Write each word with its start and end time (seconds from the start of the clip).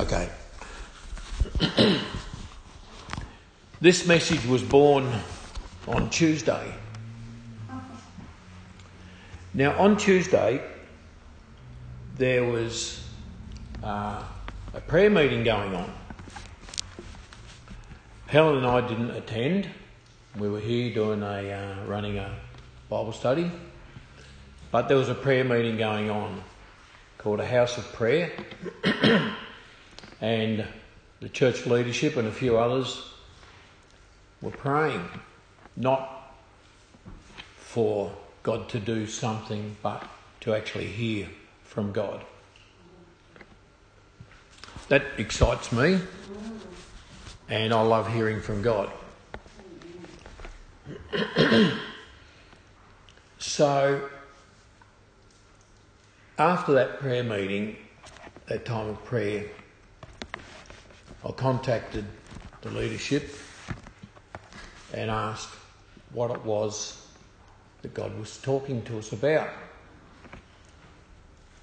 Okay. 0.00 0.30
this 3.82 4.06
message 4.06 4.46
was 4.46 4.62
born 4.62 5.12
on 5.86 6.08
Tuesday. 6.08 6.72
Now, 9.52 9.78
on 9.78 9.98
Tuesday, 9.98 10.62
there 12.16 12.44
was 12.44 13.06
uh, 13.84 14.24
a 14.72 14.80
prayer 14.80 15.10
meeting 15.10 15.44
going 15.44 15.74
on. 15.74 15.92
Helen 18.26 18.56
and 18.56 18.66
I 18.66 18.80
didn't 18.88 19.10
attend. 19.10 19.68
We 20.38 20.48
were 20.48 20.60
here 20.60 20.94
doing 20.94 21.22
a 21.22 21.52
uh, 21.52 21.84
running 21.84 22.16
a 22.16 22.34
Bible 22.88 23.12
study, 23.12 23.52
but 24.70 24.88
there 24.88 24.96
was 24.96 25.10
a 25.10 25.14
prayer 25.14 25.44
meeting 25.44 25.76
going 25.76 26.08
on 26.08 26.42
called 27.18 27.40
a 27.40 27.46
House 27.46 27.76
of 27.76 27.84
Prayer, 27.92 28.32
and 30.20 30.64
the 31.20 31.28
church 31.28 31.66
leadership 31.66 32.16
and 32.16 32.26
a 32.28 32.32
few 32.32 32.58
others 32.58 33.12
were 34.40 34.50
praying, 34.50 35.06
not 35.76 36.34
for 37.56 38.12
God 38.42 38.68
to 38.70 38.80
do 38.80 39.06
something, 39.06 39.76
but 39.82 40.02
to 40.40 40.54
actually 40.54 40.86
hear 40.86 41.28
from 41.64 41.92
God. 41.92 42.24
That 44.88 45.04
excites 45.18 45.70
me, 45.72 46.00
and 47.48 47.72
I 47.72 47.80
love 47.82 48.12
hearing 48.12 48.40
from 48.40 48.62
God. 48.62 48.90
so, 53.38 54.08
after 56.38 56.72
that 56.72 56.98
prayer 56.98 57.22
meeting, 57.22 57.76
that 58.46 58.64
time 58.64 58.88
of 58.88 59.04
prayer, 59.04 59.44
I 61.24 61.32
contacted 61.32 62.04
the 62.62 62.70
leadership 62.70 63.34
and 64.92 65.10
asked 65.10 65.54
what 66.12 66.30
it 66.30 66.44
was 66.44 67.06
that 67.82 67.94
God 67.94 68.18
was 68.18 68.38
talking 68.38 68.82
to 68.82 68.98
us 68.98 69.12
about. 69.12 69.50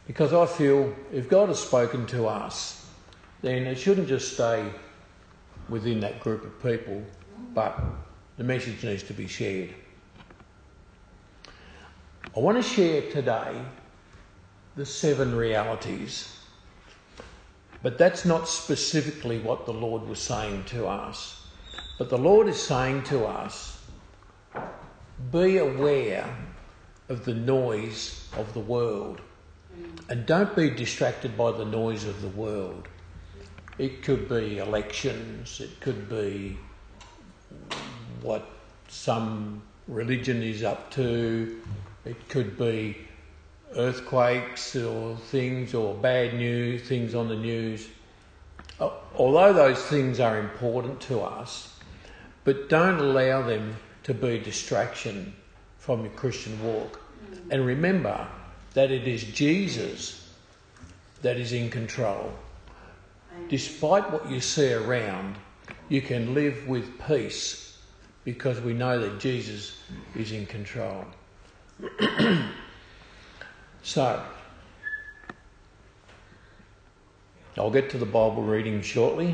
Because 0.05 0.33
I 0.33 0.45
feel 0.45 0.95
if 1.11 1.29
God 1.29 1.49
has 1.49 1.59
spoken 1.59 2.05
to 2.07 2.27
us, 2.27 2.85
then 3.41 3.63
it 3.63 3.75
shouldn't 3.75 4.07
just 4.07 4.33
stay 4.33 4.65
within 5.69 5.99
that 5.99 6.19
group 6.21 6.45
of 6.45 6.63
people, 6.63 7.03
but 7.53 7.79
the 8.37 8.43
message 8.43 8.83
needs 8.83 9.03
to 9.03 9.13
be 9.13 9.27
shared. 9.27 9.73
I 12.35 12.39
want 12.39 12.57
to 12.57 12.63
share 12.63 13.01
today 13.11 13.61
the 14.75 14.85
seven 14.85 15.35
realities, 15.35 16.37
but 17.81 17.97
that's 17.97 18.25
not 18.25 18.47
specifically 18.47 19.39
what 19.39 19.65
the 19.65 19.73
Lord 19.73 20.07
was 20.07 20.19
saying 20.19 20.65
to 20.65 20.87
us. 20.87 21.45
But 21.97 22.09
the 22.09 22.17
Lord 22.17 22.47
is 22.47 22.61
saying 22.61 23.03
to 23.03 23.25
us 23.25 23.83
be 25.31 25.57
aware 25.57 26.27
of 27.09 27.25
the 27.25 27.33
noise 27.33 28.27
of 28.37 28.53
the 28.53 28.59
world 28.59 29.21
and 30.09 30.25
don't 30.25 30.55
be 30.55 30.69
distracted 30.69 31.37
by 31.37 31.51
the 31.51 31.65
noise 31.65 32.05
of 32.05 32.21
the 32.21 32.29
world. 32.29 32.87
It 33.77 34.03
could 34.03 34.27
be 34.27 34.57
elections, 34.57 35.59
it 35.59 35.79
could 35.79 36.09
be 36.09 36.57
what 38.21 38.47
some 38.87 39.61
religion 39.87 40.41
is 40.41 40.63
up 40.63 40.89
to, 40.91 41.61
it 42.05 42.27
could 42.29 42.57
be 42.57 43.06
earthquakes 43.75 44.75
or 44.75 45.15
things 45.15 45.73
or 45.73 45.93
bad 45.95 46.33
news, 46.33 46.87
things 46.87 47.13
on 47.13 47.27
the 47.27 47.35
news. 47.35 47.87
Uh, 48.79 48.89
although 49.15 49.53
those 49.53 49.83
things 49.85 50.19
are 50.19 50.39
important 50.39 51.01
to 51.01 51.19
us, 51.19 51.77
but 52.43 52.69
don't 52.69 52.99
allow 52.99 53.41
them 53.41 53.75
to 54.03 54.13
be 54.13 54.39
distraction 54.39 55.33
from 55.79 56.01
your 56.01 56.13
Christian 56.13 56.61
walk. 56.63 56.99
And 57.49 57.65
remember 57.65 58.27
that 58.73 58.91
it 58.91 59.07
is 59.07 59.23
Jesus 59.23 60.33
that 61.21 61.37
is 61.37 61.51
in 61.51 61.69
control. 61.69 62.31
Despite 63.49 64.11
what 64.11 64.29
you 64.29 64.39
see 64.39 64.73
around, 64.73 65.35
you 65.89 66.01
can 66.01 66.33
live 66.33 66.67
with 66.67 66.99
peace 67.07 67.77
because 68.23 68.59
we 68.59 68.73
know 68.73 68.99
that 68.99 69.19
Jesus 69.19 69.77
is 70.15 70.31
in 70.31 70.45
control. 70.45 71.05
so, 73.87 74.21
I'll 77.57 77.71
get 77.71 77.89
to 77.91 77.97
the 77.97 78.05
Bible 78.05 78.43
reading 78.43 78.81
shortly, 78.81 79.33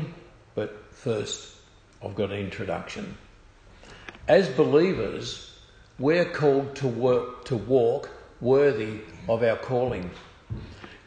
but 0.54 0.92
first 0.92 1.56
I've 2.00 2.14
got 2.14 2.30
an 2.30 2.38
introduction. 2.38 3.18
As 4.28 4.48
believers, 4.48 5.58
we're 5.98 6.24
called 6.24 6.76
to 6.76 6.86
work 6.86 7.46
to 7.46 7.56
walk 7.56 8.10
worthy 8.40 9.00
of 9.28 9.42
our 9.42 9.56
calling. 9.56 10.08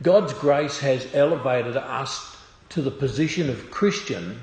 God's 0.03 0.33
grace 0.33 0.79
has 0.79 1.07
elevated 1.13 1.77
us 1.77 2.35
to 2.69 2.81
the 2.81 2.91
position 2.91 3.49
of 3.49 3.71
Christian, 3.71 4.41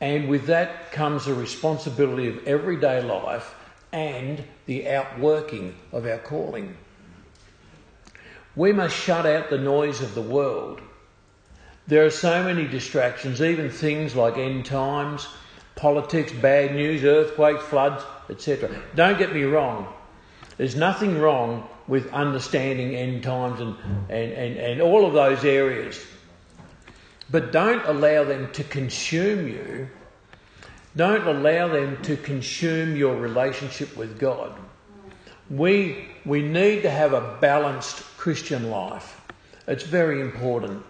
and 0.00 0.28
with 0.28 0.46
that 0.46 0.90
comes 0.90 1.26
the 1.26 1.34
responsibility 1.34 2.26
of 2.26 2.44
everyday 2.48 3.00
life 3.00 3.54
and 3.92 4.42
the 4.66 4.88
outworking 4.88 5.76
of 5.92 6.04
our 6.04 6.18
calling. 6.18 6.76
We 8.58 8.72
must 8.72 8.96
shut 8.96 9.24
out 9.24 9.50
the 9.50 9.58
noise 9.58 10.00
of 10.00 10.16
the 10.16 10.20
world. 10.20 10.80
There 11.86 12.04
are 12.04 12.10
so 12.10 12.42
many 12.42 12.66
distractions, 12.66 13.40
even 13.40 13.70
things 13.70 14.16
like 14.16 14.36
end 14.36 14.66
times, 14.66 15.28
politics, 15.76 16.32
bad 16.32 16.74
news, 16.74 17.04
earthquakes, 17.04 17.62
floods, 17.62 18.02
etc. 18.28 18.68
Don't 18.96 19.16
get 19.16 19.32
me 19.32 19.44
wrong. 19.44 19.86
There's 20.56 20.74
nothing 20.74 21.20
wrong 21.20 21.68
with 21.86 22.12
understanding 22.12 22.96
end 22.96 23.22
times 23.22 23.60
and, 23.60 23.76
and, 24.08 24.32
and, 24.32 24.56
and 24.56 24.82
all 24.82 25.06
of 25.06 25.12
those 25.12 25.44
areas. 25.44 26.04
But 27.30 27.52
don't 27.52 27.86
allow 27.86 28.24
them 28.24 28.50
to 28.54 28.64
consume 28.64 29.46
you. 29.46 29.88
Don't 30.96 31.28
allow 31.28 31.68
them 31.68 32.02
to 32.02 32.16
consume 32.16 32.96
your 32.96 33.14
relationship 33.14 33.96
with 33.96 34.18
God. 34.18 34.52
We, 35.50 36.06
we 36.24 36.42
need 36.42 36.82
to 36.82 36.90
have 36.90 37.12
a 37.12 37.36
balanced 37.40 38.02
Christian 38.16 38.70
life. 38.70 39.20
It's 39.66 39.84
very 39.84 40.20
important. 40.20 40.84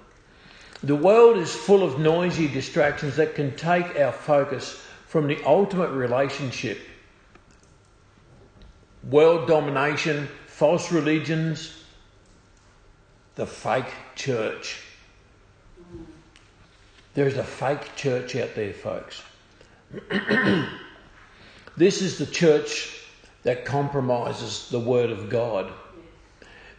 The 0.83 0.97
world 0.97 1.39
is 1.39 1.55
full 1.55 1.83
of 1.83 1.99
noisy 1.99 2.49
distractions 2.49 3.17
that 3.17 3.35
can 3.35 3.55
take 3.57 3.99
our 3.99 4.13
focus 4.13 4.81
from 5.07 5.27
the 5.27 5.43
ultimate 5.45 5.91
relationship 5.91 6.79
world 9.05 9.49
domination, 9.49 10.29
false 10.47 10.93
religions, 10.93 11.83
the 13.37 13.47
fake 13.47 13.93
church. 14.17 14.81
There's 17.15 17.37
a 17.37 17.45
fake 17.45 17.97
church 17.97 18.37
out 18.37 18.55
there, 18.55 18.73
folks. 18.73 19.23
this 21.77 22.03
is 22.03 22.19
the 22.19 22.27
church 22.27 23.08
that 23.43 23.65
compromises 23.65 24.69
the 24.71 24.81
Word 24.81 25.11
of 25.11 25.31
God. 25.31 25.73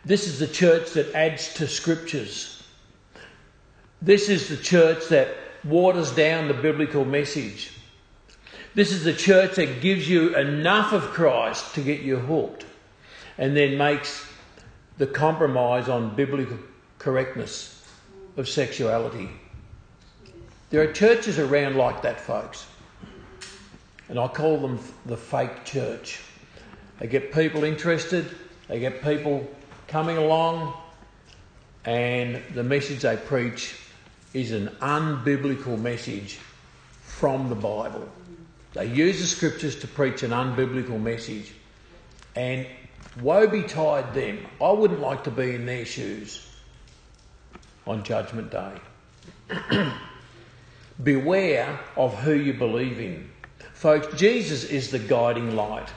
This 0.06 0.28
is 0.28 0.40
the 0.40 0.47
church 0.47 0.92
that 0.94 1.14
adds 1.14 1.53
to 1.56 1.68
scriptures. 1.68 2.64
This 4.02 4.30
is 4.30 4.47
the 4.50 4.58
church 4.58 5.08
that 5.09 5.36
waters 5.64 6.12
down 6.12 6.47
the 6.47 6.53
biblical 6.53 7.06
message. 7.06 7.74
This 8.75 8.92
is 8.92 9.03
the 9.03 9.14
church 9.14 9.56
that 9.56 9.81
gives 9.81 10.08
you 10.08 10.36
enough 10.36 10.94
of 10.94 11.02
Christ 11.02 11.75
to 11.75 11.81
get 11.81 12.02
you 12.02 12.18
hooked 12.18 12.66
and 13.38 13.56
then 13.56 13.78
makes 13.78 14.26
the 14.97 15.08
compromise 15.08 15.90
on 15.90 16.16
biblical 16.16 16.58
correctness 16.97 17.88
of 18.38 18.47
sexuality. 18.47 19.29
There 20.70 20.82
are 20.82 20.91
churches 20.91 21.40
around 21.40 21.76
like 21.76 22.02
that, 22.03 22.22
folks. 22.22 22.67
And 24.08 24.20
I 24.20 24.28
call 24.28 24.58
them 24.59 24.79
the 25.06 25.17
fake 25.17 25.66
church. 25.66 26.20
They 26.99 27.07
get 27.07 27.34
people 27.34 27.63
interested, 27.63 28.29
they 28.67 28.79
get 28.79 29.01
people 29.01 29.47
coming 29.87 30.17
along, 30.17 30.73
and 31.85 32.41
the 32.53 32.63
message 32.63 33.01
they 33.01 33.17
preach 33.17 33.75
is 34.34 34.51
an 34.51 34.67
unbiblical 34.81 35.79
message 35.79 36.40
from 37.01 37.49
the 37.49 37.55
Bible. 37.55 38.07
They 38.73 38.85
use 38.85 39.19
the 39.19 39.25
scriptures 39.25 39.79
to 39.79 39.87
preach 39.87 40.23
an 40.23 40.31
unbiblical 40.31 41.01
message. 41.01 41.51
And 42.35 42.67
woe 43.22 43.47
betide 43.47 44.13
them. 44.13 44.46
I 44.61 44.72
wouldn't 44.72 44.99
like 44.99 45.23
to 45.23 45.31
be 45.31 45.55
in 45.55 45.66
their 45.66 45.85
shoes 45.85 46.46
on 47.87 48.03
Judgment 48.03 48.51
Day. 48.51 48.73
Beware 51.03 51.79
of 51.96 52.13
who 52.19 52.34
you 52.34 52.53
believe 52.53 52.99
in. 52.99 53.29
Folks, 53.73 54.16
Jesus 54.19 54.66
is 54.66 54.91
the 54.91 54.99
guiding 54.99 55.55
light. 55.55 55.90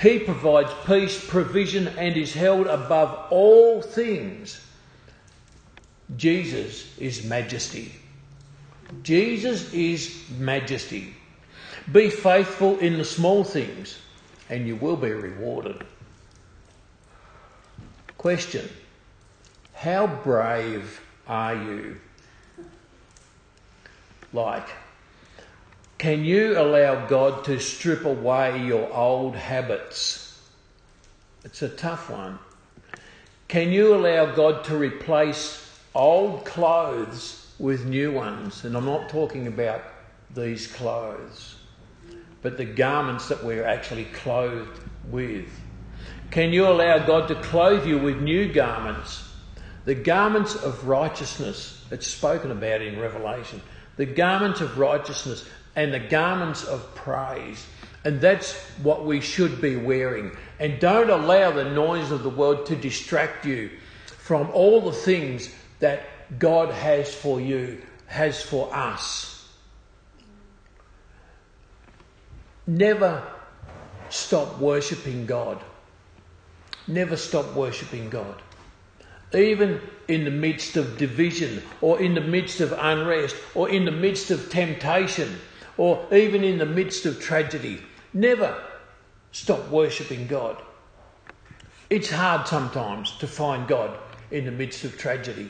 He 0.00 0.18
provides 0.18 0.70
peace, 0.86 1.22
provision, 1.28 1.88
and 1.88 2.16
is 2.16 2.32
held 2.32 2.66
above 2.66 3.26
all 3.30 3.82
things. 3.82 4.64
Jesus 6.16 6.96
is 6.98 7.24
majesty. 7.24 7.92
Jesus 9.02 9.72
is 9.74 10.24
majesty. 10.38 11.14
Be 11.92 12.08
faithful 12.08 12.78
in 12.78 12.96
the 12.96 13.04
small 13.04 13.44
things, 13.44 13.98
and 14.48 14.66
you 14.66 14.76
will 14.76 14.96
be 14.96 15.10
rewarded. 15.10 15.84
Question 18.16 18.68
How 19.74 20.06
brave 20.06 21.00
are 21.26 21.54
you? 21.54 21.96
Like, 24.32 24.68
can 26.00 26.24
you 26.24 26.58
allow 26.58 27.06
God 27.08 27.44
to 27.44 27.60
strip 27.60 28.06
away 28.06 28.64
your 28.64 28.90
old 28.90 29.36
habits? 29.36 30.40
It's 31.44 31.60
a 31.60 31.68
tough 31.68 32.08
one. 32.08 32.38
Can 33.48 33.70
you 33.70 33.94
allow 33.94 34.34
God 34.34 34.64
to 34.64 34.78
replace 34.78 35.78
old 35.94 36.46
clothes 36.46 37.52
with 37.58 37.84
new 37.84 38.12
ones? 38.12 38.64
And 38.64 38.78
I'm 38.78 38.86
not 38.86 39.10
talking 39.10 39.46
about 39.46 39.82
these 40.34 40.68
clothes, 40.68 41.56
but 42.40 42.56
the 42.56 42.64
garments 42.64 43.28
that 43.28 43.44
we're 43.44 43.66
actually 43.66 44.06
clothed 44.06 44.80
with. 45.10 45.50
Can 46.30 46.50
you 46.50 46.66
allow 46.66 47.04
God 47.06 47.28
to 47.28 47.34
clothe 47.42 47.86
you 47.86 47.98
with 47.98 48.22
new 48.22 48.50
garments? 48.50 49.22
The 49.84 49.96
garments 49.96 50.54
of 50.54 50.88
righteousness, 50.88 51.84
it's 51.90 52.06
spoken 52.06 52.52
about 52.52 52.80
in 52.80 52.98
Revelation. 52.98 53.60
The 53.98 54.06
garments 54.06 54.62
of 54.62 54.78
righteousness 54.78 55.46
and 55.76 55.92
the 55.92 56.00
garments 56.00 56.64
of 56.64 56.94
praise. 56.94 57.66
And 58.04 58.20
that's 58.20 58.54
what 58.82 59.04
we 59.04 59.20
should 59.20 59.60
be 59.60 59.76
wearing. 59.76 60.36
And 60.58 60.80
don't 60.80 61.10
allow 61.10 61.50
the 61.50 61.70
noise 61.70 62.10
of 62.10 62.22
the 62.22 62.30
world 62.30 62.66
to 62.66 62.76
distract 62.76 63.44
you 63.44 63.70
from 64.06 64.50
all 64.50 64.80
the 64.80 64.92
things 64.92 65.52
that 65.80 66.02
God 66.38 66.72
has 66.72 67.14
for 67.14 67.40
you, 67.40 67.82
has 68.06 68.42
for 68.42 68.74
us. 68.74 69.48
Never 72.66 73.22
stop 74.08 74.58
worshipping 74.58 75.26
God. 75.26 75.62
Never 76.86 77.16
stop 77.16 77.54
worshipping 77.54 78.10
God. 78.10 78.40
Even 79.34 79.80
in 80.08 80.24
the 80.24 80.30
midst 80.30 80.76
of 80.76 80.98
division, 80.98 81.62
or 81.80 82.00
in 82.00 82.14
the 82.14 82.20
midst 82.20 82.60
of 82.60 82.72
unrest, 82.72 83.36
or 83.54 83.68
in 83.68 83.84
the 83.84 83.92
midst 83.92 84.30
of 84.30 84.50
temptation, 84.50 85.38
or 85.80 86.06
even 86.12 86.44
in 86.44 86.58
the 86.58 86.66
midst 86.66 87.06
of 87.06 87.18
tragedy, 87.18 87.80
never 88.12 88.54
stop 89.32 89.66
worshipping 89.70 90.26
God. 90.26 90.60
It's 91.88 92.10
hard 92.10 92.46
sometimes 92.46 93.12
to 93.12 93.26
find 93.26 93.66
God 93.66 93.98
in 94.30 94.44
the 94.44 94.50
midst 94.50 94.84
of 94.84 94.98
tragedy, 94.98 95.48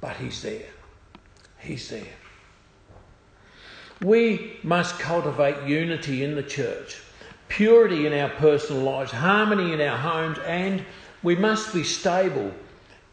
but 0.00 0.16
He's 0.18 0.40
there. 0.40 0.68
He's 1.58 1.88
there. 1.88 2.14
We 4.00 4.60
must 4.62 5.00
cultivate 5.00 5.68
unity 5.68 6.22
in 6.22 6.36
the 6.36 6.44
church, 6.44 7.02
purity 7.48 8.06
in 8.06 8.12
our 8.12 8.28
personal 8.28 8.82
lives, 8.82 9.10
harmony 9.10 9.72
in 9.72 9.80
our 9.80 9.98
homes, 9.98 10.38
and 10.46 10.84
we 11.24 11.34
must 11.34 11.74
be 11.74 11.82
stable 11.82 12.52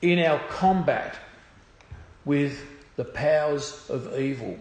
in 0.04 0.20
our 0.20 0.38
combat 0.50 1.16
with 2.25 2.64
the 2.96 3.06
powers 3.06 3.88
of 3.90 4.20
evil. 4.20 4.60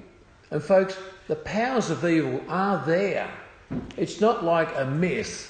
And, 0.53 0.63
folks, 0.63 0.99
the 1.29 1.37
powers 1.37 1.89
of 1.89 2.05
evil 2.05 2.43
are 2.47 2.85
there. 2.85 3.31
It's 3.97 4.21
not 4.21 4.45
like 4.45 4.69
a 4.77 4.85
myth. 4.85 5.49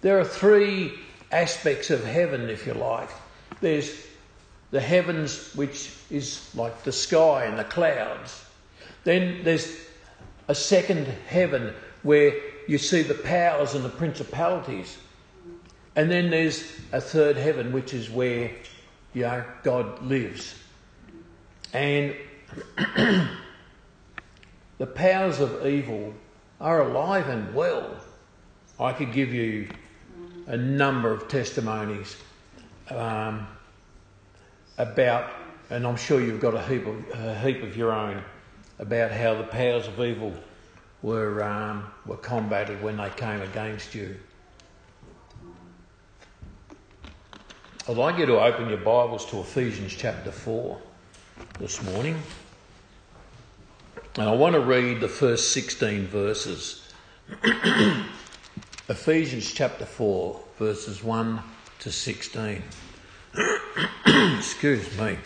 There 0.00 0.18
are 0.18 0.24
three 0.24 0.94
aspects 1.30 1.90
of 1.90 2.02
heaven, 2.02 2.48
if 2.48 2.66
you 2.66 2.72
like. 2.72 3.10
There's 3.60 4.06
the 4.70 4.80
heavens, 4.80 5.54
which 5.54 5.92
is 6.10 6.50
like 6.54 6.82
the 6.82 6.92
sky 6.92 7.44
and 7.44 7.58
the 7.58 7.64
clouds. 7.64 8.42
Then 9.04 9.44
there's 9.44 9.70
a 10.48 10.54
second 10.54 11.06
heaven 11.28 11.74
where 12.02 12.32
you 12.66 12.78
see 12.78 13.02
the 13.02 13.12
powers 13.12 13.74
and 13.74 13.84
the 13.84 13.90
principalities. 13.90 14.96
And 15.94 16.10
then 16.10 16.30
there's 16.30 16.64
a 16.90 17.02
third 17.02 17.36
heaven, 17.36 17.70
which 17.70 17.92
is 17.92 18.08
where 18.08 18.50
you 19.12 19.22
know, 19.22 19.44
God 19.62 20.02
lives. 20.02 20.54
And 21.74 22.16
the 24.78 24.86
powers 24.86 25.40
of 25.40 25.66
evil 25.66 26.14
are 26.60 26.82
alive 26.82 27.28
and 27.28 27.54
well. 27.54 27.96
I 28.78 28.92
could 28.92 29.12
give 29.12 29.32
you 29.32 29.68
a 30.46 30.56
number 30.56 31.10
of 31.12 31.28
testimonies 31.28 32.16
um, 32.90 33.46
about, 34.78 35.30
and 35.70 35.86
I'm 35.86 35.96
sure 35.96 36.20
you've 36.20 36.40
got 36.40 36.54
a 36.54 36.62
heap 36.62 36.86
of, 36.86 37.10
a 37.12 37.38
heap 37.38 37.62
of 37.62 37.76
your 37.76 37.92
own, 37.92 38.22
about 38.78 39.12
how 39.12 39.34
the 39.34 39.44
powers 39.44 39.86
of 39.86 40.00
evil 40.00 40.34
were, 41.02 41.42
um, 41.44 41.90
were 42.06 42.16
combated 42.16 42.82
when 42.82 42.96
they 42.96 43.10
came 43.10 43.42
against 43.42 43.94
you. 43.94 44.16
I'd 47.88 47.96
like 47.96 48.18
you 48.18 48.26
to 48.26 48.40
open 48.40 48.68
your 48.68 48.78
Bibles 48.78 49.26
to 49.26 49.40
Ephesians 49.40 49.92
chapter 49.92 50.30
4 50.30 50.80
this 51.58 51.82
morning. 51.82 52.22
And 54.16 54.28
I 54.28 54.32
want 54.32 54.54
to 54.54 54.60
read 54.60 55.00
the 55.00 55.08
first 55.08 55.52
16 55.52 56.06
verses. 56.06 56.86
Ephesians 58.90 59.50
chapter 59.50 59.86
4, 59.86 60.38
verses 60.58 61.02
1 61.02 61.42
to 61.78 61.90
16. 61.90 62.62
Excuse 64.36 64.98
me. 64.98 65.16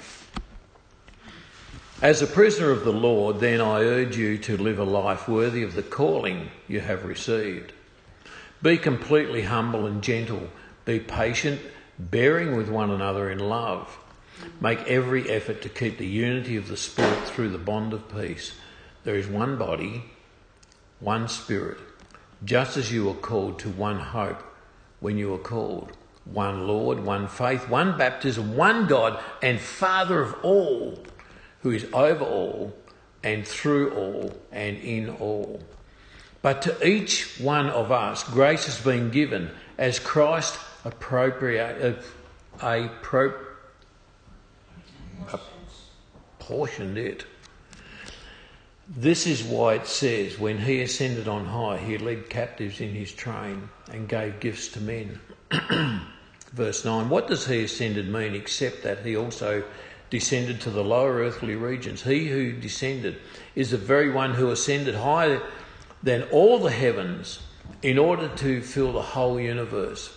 As 2.01 2.23
a 2.23 2.29
prisoner 2.29 2.71
of 2.71 2.85
the 2.85 2.93
Lord, 2.93 3.41
then 3.41 3.61
I 3.61 3.81
urge 3.81 4.17
you 4.17 4.39
to 4.39 4.57
live 4.57 4.79
a 4.79 4.85
life 4.85 5.27
worthy 5.27 5.65
of 5.65 5.75
the 5.75 5.83
calling 5.83 6.51
you 6.69 6.79
have 6.79 7.05
received. 7.05 7.73
Be 8.63 8.79
completely 8.79 9.43
humble 9.43 9.87
and 9.87 10.01
gentle. 10.01 10.49
Be 10.85 11.01
patient 11.01 11.61
bearing 11.99 12.57
with 12.57 12.69
one 12.69 12.91
another 12.91 13.33
in 13.33 13.41
love. 13.41 13.99
Make 14.61 14.87
every 14.87 15.29
effort 15.29 15.61
to 15.63 15.69
keep 15.69 15.99
the 15.99 16.07
unity 16.07 16.57
of 16.57 16.69
the 16.69 16.77
Spirit 16.77 17.27
through 17.27 17.49
the 17.49 17.59
bond 17.59 17.93
of 17.93 18.09
peace. 18.15 18.53
There 19.07 19.15
is 19.15 19.29
one 19.29 19.57
body, 19.57 20.03
one 20.99 21.29
Spirit, 21.29 21.79
just 22.45 22.77
as 22.77 22.91
you 22.91 23.05
were 23.05 23.15
called 23.15 23.61
to 23.61 23.69
one 23.69 24.01
hope 24.01 24.43
when 24.99 25.17
you 25.17 25.31
were 25.31 25.39
called. 25.39 25.97
One 26.25 26.67
Lord, 26.67 26.99
one 26.99 27.29
faith, 27.29 27.69
one 27.69 27.97
baptism, 27.97 28.57
one 28.57 28.89
God 28.89 29.23
and 29.41 29.61
Father 29.61 30.21
of 30.21 30.35
all, 30.43 30.99
who 31.63 31.71
is 31.71 31.87
over 31.93 32.25
all 32.25 32.75
and 33.23 33.47
through 33.47 33.93
all 33.93 34.33
and 34.51 34.77
in 34.79 35.11
all. 35.11 35.61
But 36.43 36.63
to 36.63 36.85
each 36.85 37.39
one 37.39 37.71
of 37.71 37.93
us, 37.93 38.25
grace 38.25 38.67
has 38.67 38.81
been 38.81 39.13
given 39.13 39.53
as 39.79 40.01
Christ 40.01 40.59
appropriate, 40.85 41.97
uh, 42.61 42.69
it. 46.97 47.25
This 48.89 49.27
is 49.27 49.43
why 49.43 49.75
it 49.75 49.87
says, 49.87 50.39
when 50.39 50.59
he 50.59 50.81
ascended 50.81 51.27
on 51.27 51.47
high, 51.47 51.79
he 51.79 51.99
led 51.99 52.31
captives 52.31 52.81
in 52.81 52.91
his 52.91 53.13
train 53.13 53.69
and 53.91 54.09
gave 54.09 54.39
gifts 54.39 54.69
to 54.69 54.81
men. 54.81 55.21
Verse 56.53 56.85
9 56.85 57.09
What 57.09 57.27
does 57.27 57.47
he 57.47 57.65
ascended 57.65 58.09
mean 58.09 58.35
except 58.35 58.85
that 58.85 59.05
he 59.05 59.17
also 59.17 59.65
descended 60.09 60.61
to 60.61 60.71
the 60.71 60.85
lower 60.85 61.17
earthly 61.17 61.57
regions? 61.57 62.03
He 62.03 62.29
who 62.29 62.53
descended 62.53 63.19
is 63.57 63.73
the 63.73 63.77
very 63.77 64.11
one 64.11 64.35
who 64.35 64.51
ascended 64.51 64.95
higher 64.95 65.43
than 66.03 66.23
all 66.25 66.61
the 66.61 66.71
heavens 66.71 67.41
in 67.83 67.99
order 67.99 68.29
to 68.29 68.63
fill 68.63 68.93
the 68.93 69.03
whole 69.03 69.41
universe. 69.41 70.17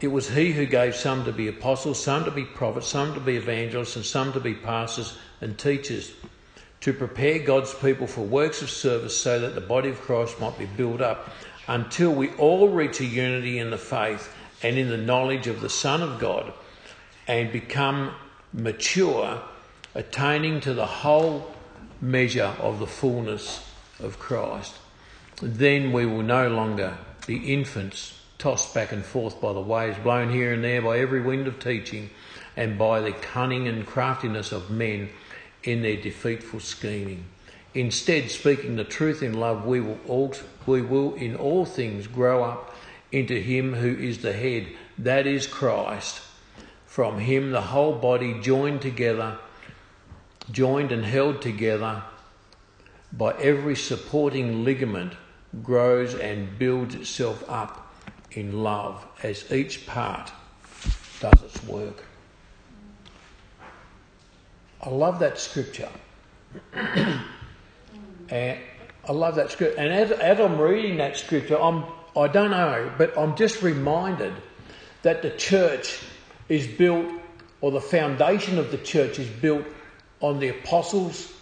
It 0.00 0.08
was 0.08 0.30
he 0.30 0.52
who 0.52 0.64
gave 0.64 0.94
some 0.94 1.24
to 1.26 1.32
be 1.32 1.48
apostles, 1.48 2.02
some 2.02 2.24
to 2.24 2.30
be 2.30 2.44
prophets, 2.44 2.88
some 2.88 3.12
to 3.14 3.20
be 3.20 3.36
evangelists, 3.36 3.96
and 3.96 4.04
some 4.04 4.32
to 4.32 4.40
be 4.40 4.54
pastors 4.54 5.16
and 5.40 5.58
teachers, 5.58 6.12
to 6.84 6.92
prepare 6.92 7.38
God's 7.38 7.72
people 7.72 8.06
for 8.06 8.20
works 8.20 8.60
of 8.60 8.68
service 8.68 9.16
so 9.16 9.40
that 9.40 9.54
the 9.54 9.60
body 9.62 9.88
of 9.88 10.02
Christ 10.02 10.38
might 10.38 10.58
be 10.58 10.66
built 10.66 11.00
up 11.00 11.30
until 11.66 12.12
we 12.12 12.28
all 12.34 12.68
reach 12.68 13.00
a 13.00 13.06
unity 13.06 13.58
in 13.58 13.70
the 13.70 13.78
faith 13.78 14.30
and 14.62 14.76
in 14.76 14.90
the 14.90 14.98
knowledge 14.98 15.46
of 15.46 15.62
the 15.62 15.70
Son 15.70 16.02
of 16.02 16.20
God 16.20 16.52
and 17.26 17.50
become 17.50 18.12
mature, 18.52 19.40
attaining 19.94 20.60
to 20.60 20.74
the 20.74 20.84
whole 20.84 21.54
measure 22.02 22.54
of 22.60 22.80
the 22.80 22.86
fullness 22.86 23.66
of 23.98 24.18
Christ. 24.18 24.74
Then 25.40 25.90
we 25.90 26.04
will 26.04 26.22
no 26.22 26.50
longer 26.50 26.98
be 27.26 27.54
infants 27.54 28.20
tossed 28.36 28.74
back 28.74 28.92
and 28.92 29.06
forth 29.06 29.40
by 29.40 29.54
the 29.54 29.60
waves, 29.60 29.96
blown 30.00 30.30
here 30.30 30.52
and 30.52 30.62
there 30.62 30.82
by 30.82 30.98
every 30.98 31.22
wind 31.22 31.46
of 31.46 31.58
teaching, 31.58 32.10
and 32.58 32.76
by 32.76 33.00
the 33.00 33.12
cunning 33.12 33.68
and 33.68 33.86
craftiness 33.86 34.52
of 34.52 34.70
men 34.70 35.08
in 35.64 35.82
their 35.82 35.96
defeatful 35.96 36.60
scheming. 36.60 37.24
Instead, 37.74 38.30
speaking 38.30 38.76
the 38.76 38.84
truth 38.84 39.22
in 39.22 39.34
love, 39.34 39.66
we 39.66 39.80
will, 39.80 39.98
all, 40.06 40.34
we 40.66 40.80
will 40.80 41.14
in 41.14 41.34
all 41.34 41.64
things 41.64 42.06
grow 42.06 42.44
up 42.44 42.74
into 43.10 43.40
Him 43.40 43.74
who 43.74 43.94
is 43.94 44.18
the 44.18 44.32
head, 44.32 44.68
that 44.98 45.26
is 45.26 45.46
Christ. 45.46 46.20
From 46.86 47.18
Him, 47.18 47.50
the 47.50 47.60
whole 47.60 47.94
body 47.94 48.40
joined 48.40 48.82
together 48.82 49.38
joined 50.50 50.92
and 50.92 51.04
held 51.04 51.40
together 51.42 52.02
by 53.12 53.32
every 53.34 53.76
supporting 53.76 54.64
ligament, 54.64 55.14
grows 55.62 56.14
and 56.14 56.58
builds 56.58 56.94
itself 56.94 57.44
up 57.48 57.94
in 58.32 58.62
love 58.62 59.04
as 59.22 59.50
each 59.52 59.86
part 59.86 60.32
does 61.20 61.42
its 61.42 61.62
work. 61.64 62.04
I 64.84 64.90
love 64.90 65.18
that 65.20 65.38
scripture. 65.38 65.88
and 66.74 68.58
I 69.08 69.12
love 69.12 69.36
that 69.36 69.50
scripture. 69.50 69.78
And 69.78 69.92
as, 69.92 70.10
as 70.10 70.38
I'm 70.38 70.58
reading 70.58 70.98
that 70.98 71.16
scripture, 71.16 71.58
I'm, 71.58 71.84
I 72.16 72.28
don't 72.28 72.50
know, 72.50 72.92
but 72.98 73.16
I'm 73.16 73.34
just 73.34 73.62
reminded 73.62 74.34
that 75.02 75.22
the 75.22 75.30
church 75.30 76.00
is 76.48 76.66
built, 76.66 77.06
or 77.60 77.70
the 77.70 77.80
foundation 77.80 78.58
of 78.58 78.70
the 78.70 78.78
church 78.78 79.18
is 79.18 79.28
built 79.28 79.64
on 80.20 80.38
the 80.38 80.48
apostles 80.48 81.32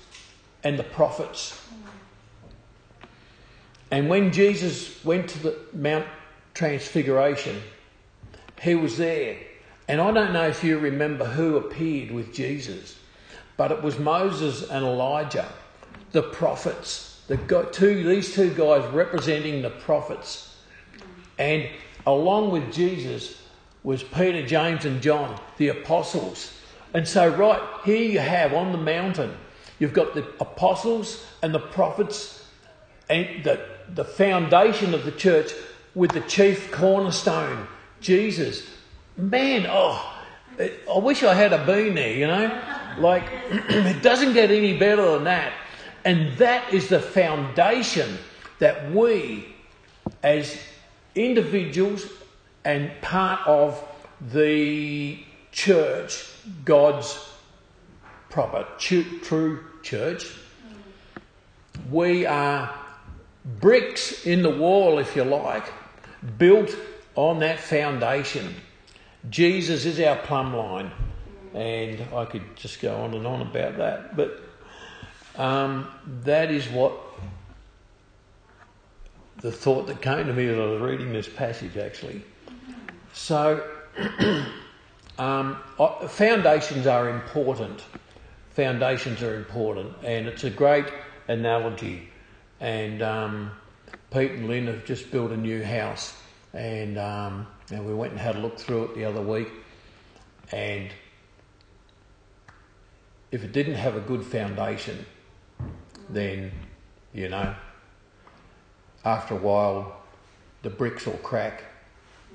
and 0.62 0.78
the 0.78 0.84
prophets. 0.84 1.58
And 3.90 4.08
when 4.08 4.32
Jesus 4.32 5.04
went 5.04 5.28
to 5.30 5.38
the 5.42 5.58
Mount 5.72 6.06
Transfiguration, 6.54 7.60
he 8.60 8.74
was 8.74 8.96
there. 8.98 9.36
And 9.88 10.00
I 10.00 10.12
don't 10.12 10.32
know 10.32 10.46
if 10.46 10.62
you 10.62 10.78
remember 10.78 11.24
who 11.24 11.56
appeared 11.56 12.12
with 12.12 12.32
Jesus, 12.32 12.96
but 13.62 13.70
it 13.70 13.80
was 13.80 13.96
Moses 13.96 14.68
and 14.68 14.84
Elijah, 14.84 15.46
the 16.10 16.20
prophets. 16.20 17.22
The 17.28 17.36
two, 17.70 18.02
these 18.02 18.34
two 18.34 18.52
guys 18.52 18.84
representing 18.92 19.62
the 19.62 19.70
prophets. 19.70 20.56
And 21.38 21.68
along 22.04 22.50
with 22.50 22.72
Jesus 22.72 23.40
was 23.84 24.02
Peter, 24.02 24.44
James, 24.44 24.84
and 24.84 25.00
John, 25.00 25.40
the 25.58 25.68
apostles. 25.68 26.52
And 26.92 27.06
so, 27.06 27.28
right 27.28 27.62
here 27.84 28.02
you 28.02 28.18
have 28.18 28.52
on 28.52 28.72
the 28.72 28.78
mountain, 28.78 29.32
you've 29.78 29.92
got 29.92 30.14
the 30.14 30.26
apostles 30.40 31.24
and 31.40 31.54
the 31.54 31.60
prophets 31.60 32.44
and 33.08 33.44
the, 33.44 33.64
the 33.94 34.04
foundation 34.04 34.92
of 34.92 35.04
the 35.04 35.12
church 35.12 35.52
with 35.94 36.10
the 36.10 36.22
chief 36.22 36.72
cornerstone, 36.72 37.68
Jesus. 38.00 38.66
Man, 39.16 39.68
oh, 39.70 40.12
I 40.58 40.98
wish 40.98 41.22
I 41.22 41.34
had 41.34 41.52
a 41.52 41.64
been 41.64 41.94
there, 41.94 42.12
you 42.12 42.26
know? 42.26 42.71
Like, 42.98 43.24
it 43.50 44.02
doesn't 44.02 44.34
get 44.34 44.50
any 44.50 44.76
better 44.76 45.12
than 45.12 45.24
that. 45.24 45.52
And 46.04 46.36
that 46.38 46.72
is 46.72 46.88
the 46.88 47.00
foundation 47.00 48.18
that 48.58 48.90
we, 48.92 49.54
as 50.22 50.58
individuals 51.14 52.06
and 52.64 52.90
part 53.00 53.40
of 53.46 53.82
the 54.32 55.22
church, 55.52 56.28
God's 56.64 57.30
proper, 58.30 58.66
true 58.78 59.64
church, 59.82 60.26
we 61.90 62.26
are 62.26 62.72
bricks 63.60 64.26
in 64.26 64.42
the 64.42 64.50
wall, 64.50 64.98
if 64.98 65.16
you 65.16 65.24
like, 65.24 65.72
built 66.38 66.74
on 67.14 67.40
that 67.40 67.60
foundation. 67.60 68.54
Jesus 69.28 69.84
is 69.84 70.00
our 70.00 70.16
plumb 70.16 70.54
line, 70.54 70.90
and 71.54 72.00
I 72.14 72.24
could 72.24 72.56
just 72.56 72.80
go 72.80 72.96
on 72.96 73.14
and 73.14 73.26
on 73.26 73.42
about 73.42 73.76
that, 73.78 74.16
but 74.16 74.40
um, 75.36 75.88
that 76.24 76.50
is 76.50 76.68
what 76.68 76.92
the 79.38 79.52
thought 79.52 79.86
that 79.88 80.00
came 80.00 80.26
to 80.26 80.32
me 80.32 80.46
as 80.46 80.58
I 80.58 80.64
was 80.64 80.80
reading 80.80 81.12
this 81.12 81.28
passage, 81.28 81.76
actually. 81.76 82.22
So, 83.12 83.66
um, 85.18 85.58
foundations 86.08 86.86
are 86.86 87.10
important. 87.10 87.82
Foundations 88.50 89.22
are 89.22 89.34
important, 89.34 89.94
and 90.04 90.28
it's 90.28 90.44
a 90.44 90.50
great 90.50 90.86
analogy. 91.28 92.08
And 92.60 93.02
um, 93.02 93.50
Pete 94.12 94.32
and 94.32 94.46
Lynn 94.46 94.66
have 94.68 94.84
just 94.84 95.10
built 95.10 95.32
a 95.32 95.36
new 95.36 95.64
house, 95.64 96.14
and, 96.52 96.98
um, 96.98 97.46
and 97.70 97.86
we 97.86 97.94
went 97.94 98.12
and 98.12 98.20
had 98.20 98.36
a 98.36 98.38
look 98.38 98.58
through 98.58 98.84
it 98.84 98.94
the 98.94 99.04
other 99.04 99.22
week. 99.22 99.48
And 100.52 100.90
if 103.32 103.42
it 103.42 103.52
didn't 103.52 103.74
have 103.74 103.96
a 103.96 104.00
good 104.00 104.24
foundation, 104.24 105.04
then 106.08 106.52
you 107.12 107.28
know, 107.28 107.54
after 109.04 109.34
a 109.34 109.38
while, 109.38 110.00
the 110.62 110.70
bricks 110.70 111.06
will 111.06 111.14
crack 111.14 111.64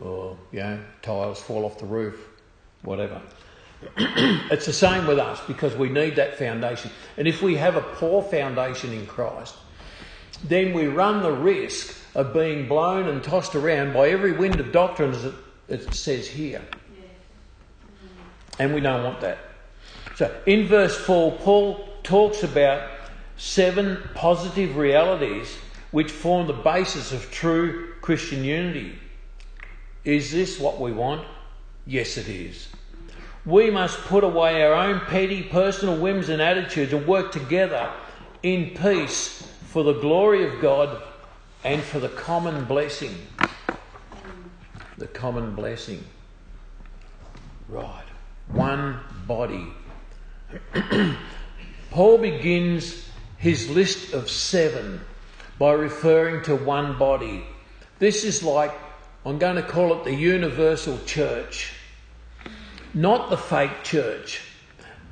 or 0.02 0.38
you 0.52 0.60
know 0.60 0.80
tiles 1.02 1.40
fall 1.40 1.64
off 1.64 1.78
the 1.78 1.86
roof, 1.86 2.20
whatever. 2.82 3.22
it's 3.98 4.66
the 4.66 4.74
same 4.74 5.06
with 5.06 5.20
us 5.20 5.40
because 5.48 5.76
we 5.76 5.88
need 5.88 6.16
that 6.16 6.38
foundation. 6.38 6.90
And 7.16 7.28
if 7.28 7.44
we 7.44 7.56
have 7.56 7.76
a 7.76 7.82
poor 7.82 8.24
foundation 8.24 8.92
in 8.92 9.06
Christ, 9.06 9.56
then 10.44 10.74
we 10.74 10.88
run 10.88 11.22
the 11.22 11.32
risk 11.32 11.96
of 12.16 12.34
being 12.34 12.68
blown 12.68 13.08
and 13.08 13.24
tossed 13.24 13.54
around 13.54 13.94
by 13.94 14.10
every 14.10 14.32
wind 14.32 14.60
of 14.60 14.72
doctrine, 14.72 15.12
as 15.12 15.26
it, 15.26 15.36
it 15.70 15.94
says 15.94 16.28
here. 16.28 16.64
And 18.58 18.74
we 18.74 18.82
don't 18.82 19.04
want 19.04 19.22
that. 19.22 19.38
So 20.16 20.34
in 20.46 20.68
verse 20.68 20.98
4, 20.98 21.34
Paul 21.34 21.88
talks 22.04 22.44
about 22.44 22.90
seven 23.38 24.00
positive 24.16 24.76
realities 24.76 25.58
which 25.92 26.12
form 26.12 26.48
the 26.48 26.54
basis 26.54 27.12
of 27.12 27.32
true 27.32 27.94
Christian 28.02 28.44
unity. 28.44 28.98
Is 30.04 30.32
this 30.32 30.60
what 30.60 30.80
we 30.80 30.92
want? 30.92 31.26
Yes, 31.86 32.18
it 32.18 32.28
is. 32.28 32.68
We 33.46 33.70
must 33.70 34.00
put 34.02 34.24
away 34.24 34.64
our 34.64 34.74
own 34.74 35.00
petty 35.02 35.44
personal 35.44 35.98
whims 35.98 36.28
and 36.30 36.42
attitudes 36.42 36.92
and 36.92 37.08
work 37.08 37.32
together 37.32 37.92
in 38.44 38.72
peace 38.72 39.42
for 39.68 39.84
the 39.84 39.94
glory 39.94 40.46
of 40.46 40.62
God 40.62 41.02
and 41.64 41.82
for 41.82 42.00
the 42.00 42.10
common 42.10 42.66
blessing. 42.66 43.16
The 44.98 45.08
common 45.08 45.56
blessing. 45.56 46.04
Right. 47.70 48.06
One 48.50 49.00
body. 49.26 49.68
Paul 51.92 52.18
begins 52.20 53.10
his 53.38 53.70
list 53.70 54.14
of 54.14 54.30
seven 54.30 55.02
by 55.60 55.74
referring 55.74 56.44
to 56.44 56.56
one 56.56 56.98
body. 56.98 57.44
This 58.00 58.24
is 58.24 58.44
like 58.44 58.74
I'm 59.26 59.40
going 59.40 59.58
to 59.58 59.64
call 59.64 59.94
it 60.00 60.06
the 60.06 60.14
universal 60.16 60.98
church, 61.06 61.74
not 62.94 63.30
the 63.30 63.38
fake 63.38 63.84
church. 63.84 64.42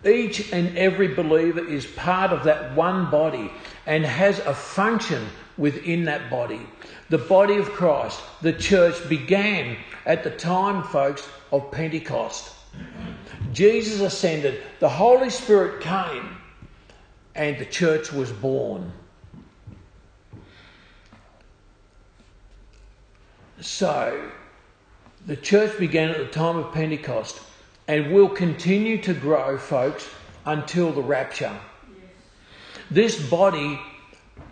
Each 0.05 0.53
and 0.53 0.77
every 0.77 1.09
believer 1.09 1.67
is 1.67 1.85
part 1.85 2.31
of 2.31 2.43
that 2.45 2.75
one 2.75 3.09
body 3.09 3.51
and 3.85 4.05
has 4.05 4.39
a 4.39 4.53
function 4.53 5.27
within 5.57 6.05
that 6.05 6.29
body. 6.29 6.61
The 7.09 7.17
body 7.17 7.57
of 7.57 7.71
Christ, 7.71 8.21
the 8.41 8.53
church, 8.53 8.95
began 9.09 9.77
at 10.05 10.23
the 10.23 10.31
time, 10.31 10.83
folks, 10.83 11.27
of 11.51 11.71
Pentecost. 11.71 12.54
Jesus 13.53 14.01
ascended, 14.01 14.61
the 14.79 14.89
Holy 14.89 15.29
Spirit 15.29 15.81
came, 15.81 16.37
and 17.33 17.57
the 17.57 17.65
church 17.65 18.11
was 18.11 18.31
born. 18.31 18.91
So, 23.61 24.29
the 25.25 25.35
church 25.35 25.77
began 25.79 26.09
at 26.09 26.17
the 26.17 26.27
time 26.27 26.57
of 26.57 26.73
Pentecost 26.73 27.41
and 27.87 28.13
will 28.13 28.29
continue 28.29 29.01
to 29.03 29.13
grow, 29.13 29.57
folks, 29.57 30.07
until 30.45 30.91
the 30.91 31.01
rapture. 31.01 31.57
This 32.91 33.17
body 33.29 33.79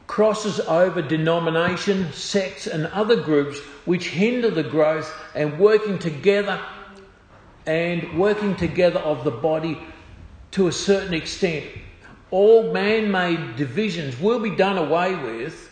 crosses 0.08 0.60
over 0.62 1.02
denomination, 1.02 2.12
sects, 2.14 2.68
and 2.68 2.88
other 2.88 3.16
groups 3.16 3.60
which 3.86 4.10
hinder 4.10 4.50
the 4.50 4.64
growth 4.64 5.14
and 5.36 5.60
working 5.60 6.00
together 6.00 6.60
and 7.66 8.18
working 8.18 8.56
together 8.56 9.00
of 9.00 9.24
the 9.24 9.32
body 9.32 9.78
to 10.52 10.68
a 10.68 10.72
certain 10.72 11.14
extent. 11.14 11.66
All 12.32 12.74
man 12.74 13.12
made 13.12 13.56
divisions 13.56 14.20
will 14.20 14.40
be 14.40 14.56
done 14.56 14.78
away 14.78 15.16
with 15.16 15.70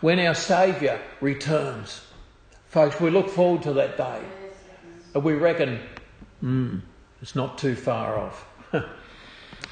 when 0.00 0.18
our 0.18 0.34
Saviour 0.34 0.98
returns. 1.20 2.04
Folks, 2.68 3.00
we 3.00 3.10
look 3.10 3.28
forward 3.28 3.62
to 3.62 3.72
that 3.74 3.96
day. 3.96 4.20
And 5.14 5.22
we 5.22 5.34
reckon, 5.34 5.80
hmm, 6.40 6.78
it's 7.20 7.34
not 7.34 7.58
too 7.58 7.74
far 7.74 8.18
off. 8.18 8.46
it 8.72 8.84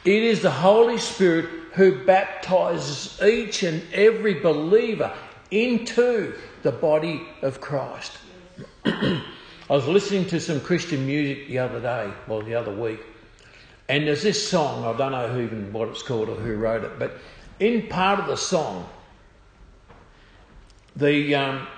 is 0.05 0.43
the 0.43 0.51
Holy 0.51 0.99
Spirit 0.99 1.47
who 1.73 2.05
baptizes 2.05 3.21
each 3.23 3.63
and 3.63 3.83
every 3.93 4.35
believer 4.35 5.13
into 5.51 6.35
the 6.63 6.73
body 6.73 7.27
of 7.43 7.61
Christ. 7.61 8.13
I 9.71 9.75
was 9.75 9.87
listening 9.87 10.27
to 10.27 10.41
some 10.41 10.61
Christian 10.61 11.07
music 11.07 11.47
the 11.47 11.59
other 11.59 11.81
day, 11.81 12.13
well, 12.27 12.43
the 12.43 12.57
other 12.57 12.75
week, 12.75 12.99
and 13.89 14.05
there's 14.05 14.25
this 14.25 14.49
song, 14.49 14.85
I 14.85 14.99
don't 14.99 15.13
know 15.13 15.41
even 15.41 15.73
what 15.73 15.91
it's 15.91 16.03
called 16.03 16.29
or 16.29 16.35
who 16.35 16.57
wrote 16.57 16.83
it, 16.83 16.99
but 16.99 17.19
in 17.61 17.87
part 17.87 18.19
of 18.19 18.27
the 18.27 18.37
song, 18.37 18.89
the 20.97 21.37
um, 21.37 21.69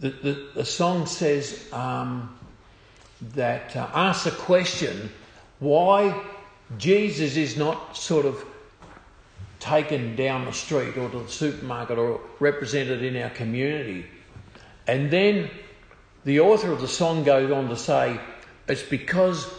the, 0.00 0.10
the, 0.10 0.48
the 0.56 0.64
song 0.64 1.06
says 1.06 1.66
um, 1.72 2.38
that 3.32 3.74
uh, 3.74 3.88
asks 3.94 4.26
a 4.26 4.30
question 4.30 5.08
why 5.58 6.22
Jesus 6.76 7.38
is 7.38 7.56
not 7.56 7.96
sort 7.96 8.26
of 8.26 8.44
taken 9.58 10.16
down 10.16 10.44
the 10.44 10.52
street 10.52 10.98
or 10.98 11.08
to 11.08 11.20
the 11.20 11.28
supermarket 11.28 11.96
or 11.96 12.20
represented 12.40 13.02
in 13.02 13.16
our 13.16 13.30
community. 13.30 14.04
And 14.86 15.10
then 15.10 15.48
the 16.24 16.40
author 16.40 16.72
of 16.72 16.80
the 16.80 16.88
song 16.88 17.24
goes 17.24 17.50
on 17.50 17.68
to 17.68 17.76
say, 17.76 18.20
it's 18.68 18.82
because 18.82 19.52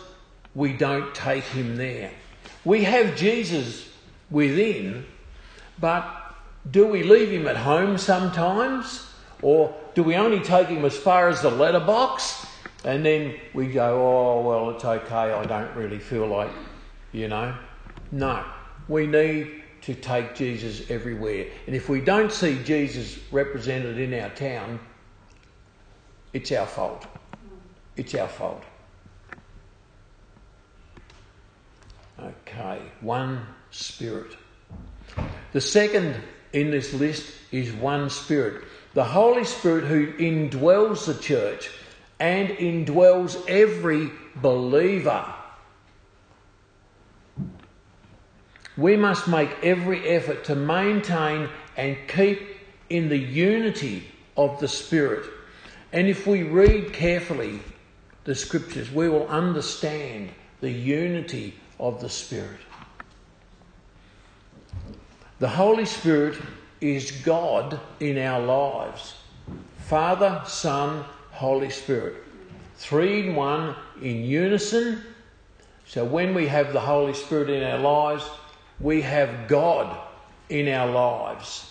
we 0.53 0.73
don't 0.73 1.13
take 1.15 1.43
him 1.43 1.75
there. 1.75 2.11
We 2.63 2.83
have 2.83 3.15
Jesus 3.15 3.89
within, 4.29 5.05
but 5.79 6.05
do 6.69 6.87
we 6.87 7.03
leave 7.03 7.31
him 7.31 7.47
at 7.47 7.57
home 7.57 7.97
sometimes? 7.97 9.07
Or 9.41 9.75
do 9.95 10.03
we 10.03 10.15
only 10.15 10.39
take 10.39 10.67
him 10.67 10.85
as 10.85 10.95
far 10.95 11.29
as 11.29 11.41
the 11.41 11.49
letterbox? 11.49 12.45
And 12.83 13.05
then 13.05 13.35
we 13.53 13.67
go, 13.67 13.99
oh, 13.99 14.47
well, 14.47 14.69
it's 14.71 14.85
okay, 14.85 15.33
I 15.33 15.45
don't 15.45 15.75
really 15.75 15.99
feel 15.99 16.27
like, 16.27 16.51
you 17.11 17.27
know. 17.27 17.55
No, 18.11 18.43
we 18.87 19.07
need 19.07 19.63
to 19.81 19.95
take 19.95 20.35
Jesus 20.35 20.89
everywhere. 20.91 21.47
And 21.65 21.75
if 21.75 21.89
we 21.89 22.01
don't 22.01 22.31
see 22.31 22.61
Jesus 22.63 23.17
represented 23.31 23.97
in 23.97 24.13
our 24.19 24.29
town, 24.29 24.79
it's 26.33 26.51
our 26.51 26.65
fault. 26.65 27.05
It's 27.97 28.15
our 28.15 28.27
fault. 28.27 28.63
Okay, 32.19 32.81
one 33.01 33.45
spirit. 33.71 34.37
The 35.53 35.61
second 35.61 36.15
in 36.53 36.71
this 36.71 36.93
list 36.93 37.31
is 37.51 37.71
one 37.73 38.09
spirit. 38.09 38.63
The 38.93 39.03
Holy 39.03 39.43
Spirit 39.43 39.85
who 39.85 40.13
indwells 40.13 41.05
the 41.05 41.15
church 41.15 41.69
and 42.19 42.49
indwells 42.49 43.41
every 43.47 44.11
believer. 44.35 45.25
We 48.77 48.95
must 48.95 49.27
make 49.27 49.49
every 49.63 50.07
effort 50.07 50.45
to 50.45 50.55
maintain 50.55 51.49
and 51.75 51.97
keep 52.07 52.41
in 52.89 53.09
the 53.09 53.17
unity 53.17 54.03
of 54.37 54.59
the 54.59 54.67
Spirit. 54.67 55.25
And 55.93 56.07
if 56.07 56.25
we 56.25 56.43
read 56.43 56.93
carefully 56.93 57.59
the 58.23 58.35
scriptures, 58.35 58.91
we 58.91 59.09
will 59.09 59.27
understand 59.27 60.29
the 60.61 60.69
unity 60.69 61.55
of 61.79 61.99
the 61.99 62.09
Spirit. 62.09 62.59
The 65.39 65.49
Holy 65.49 65.85
Spirit 65.85 66.39
is 66.79 67.11
God 67.11 67.79
in 67.99 68.17
our 68.17 68.39
lives 68.39 69.15
Father, 69.87 70.41
Son, 70.45 71.03
Holy 71.31 71.69
Spirit. 71.69 72.15
Three 72.77 73.27
in 73.27 73.35
one, 73.35 73.75
in 74.01 74.23
unison. 74.23 75.03
So 75.85 76.05
when 76.05 76.33
we 76.33 76.47
have 76.47 76.71
the 76.71 76.79
Holy 76.79 77.13
Spirit 77.13 77.49
in 77.49 77.61
our 77.63 77.77
lives, 77.77 78.23
we 78.79 79.01
have 79.01 79.49
God 79.49 79.99
in 80.47 80.69
our 80.69 80.87
lives. 80.87 81.70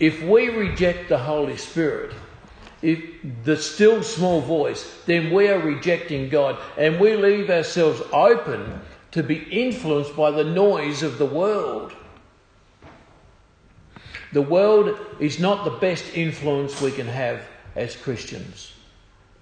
If 0.00 0.22
we 0.22 0.48
reject 0.48 1.10
the 1.10 1.18
Holy 1.18 1.58
Spirit, 1.58 2.14
if 2.82 3.04
the 3.44 3.56
still 3.58 4.02
small 4.02 4.40
voice, 4.40 5.02
then 5.04 5.30
we 5.30 5.48
are 5.48 5.58
rejecting 5.58 6.30
God 6.30 6.58
and 6.78 6.98
we 6.98 7.14
leave 7.14 7.50
ourselves 7.50 8.00
open 8.10 8.80
to 9.10 9.22
be 9.22 9.36
influenced 9.36 10.16
by 10.16 10.30
the 10.30 10.44
noise 10.44 11.02
of 11.02 11.18
the 11.18 11.26
world. 11.26 11.92
The 14.32 14.42
world 14.42 14.98
is 15.18 15.38
not 15.38 15.64
the 15.64 15.70
best 15.70 16.04
influence 16.14 16.80
we 16.80 16.92
can 16.92 17.06
have 17.06 17.42
as 17.76 17.96
Christians. 17.96 18.72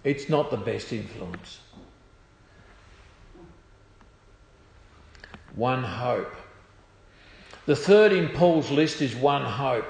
It's 0.03 0.29
not 0.29 0.51
the 0.51 0.57
best 0.57 0.93
influence. 0.93 1.61
One 5.55 5.85
hope. 5.85 6.35
The 7.67 7.77
third 7.77 8.13
in 8.13 8.29
Paul's 8.31 8.71
list 8.71 9.03
is 9.03 9.15
one 9.15 9.45
hope. 9.45 9.85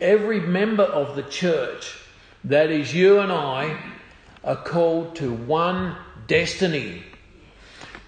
Every 0.00 0.40
member 0.40 0.84
of 0.84 1.16
the 1.16 1.22
church, 1.22 1.98
that 2.44 2.70
is 2.70 2.94
you 2.94 3.18
and 3.18 3.30
I, 3.30 3.78
are 4.42 4.56
called 4.56 5.16
to 5.16 5.32
one 5.32 5.96
destiny. 6.26 7.02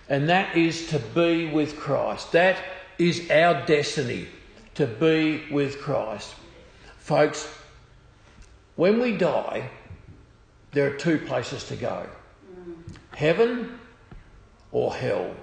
And 0.08 0.28
that 0.28 0.56
is 0.56 0.88
to 0.88 0.98
be 0.98 1.50
with 1.50 1.76
Christ. 1.76 2.32
That 2.32 2.58
is 2.98 3.30
our 3.30 3.66
destiny 3.66 4.28
to 4.74 4.86
be 4.86 5.42
with 5.50 5.80
Christ. 5.80 6.34
Folks, 6.98 7.52
when 8.76 9.00
we 9.00 9.16
die, 9.16 9.68
there 10.72 10.86
are 10.86 10.96
two 10.96 11.18
places 11.18 11.64
to 11.64 11.76
go 11.76 12.06
heaven 13.14 13.78
or 14.70 14.94
hell. 14.94 15.34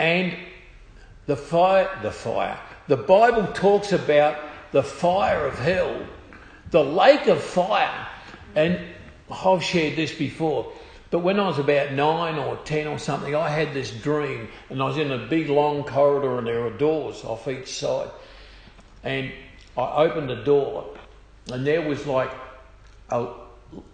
And 0.00 0.34
the 1.26 1.36
fire, 1.36 1.90
the 2.02 2.10
fire. 2.10 2.58
The 2.88 2.96
Bible 2.96 3.46
talks 3.52 3.92
about 3.92 4.38
the 4.72 4.82
fire 4.82 5.46
of 5.46 5.58
hell, 5.58 6.06
the 6.70 6.84
lake 6.84 7.26
of 7.26 7.42
fire. 7.42 8.08
And 8.54 8.80
I've 9.30 9.62
shared 9.62 9.96
this 9.96 10.14
before. 10.14 10.72
But 11.10 11.20
when 11.20 11.38
I 11.38 11.46
was 11.46 11.58
about 11.58 11.92
nine 11.92 12.36
or 12.36 12.56
ten 12.64 12.86
or 12.86 12.98
something, 12.98 13.34
I 13.34 13.48
had 13.48 13.72
this 13.72 13.90
dream, 13.90 14.48
and 14.70 14.82
I 14.82 14.86
was 14.86 14.98
in 14.98 15.12
a 15.12 15.26
big 15.26 15.48
long 15.48 15.84
corridor, 15.84 16.38
and 16.38 16.46
there 16.46 16.62
were 16.62 16.76
doors 16.76 17.22
off 17.24 17.46
each 17.46 17.72
side. 17.72 18.10
And 19.04 19.32
I 19.76 20.04
opened 20.04 20.30
the 20.30 20.42
door, 20.42 20.96
and 21.52 21.66
there 21.66 21.82
was 21.82 22.06
like 22.06 22.32
a, 23.10 23.28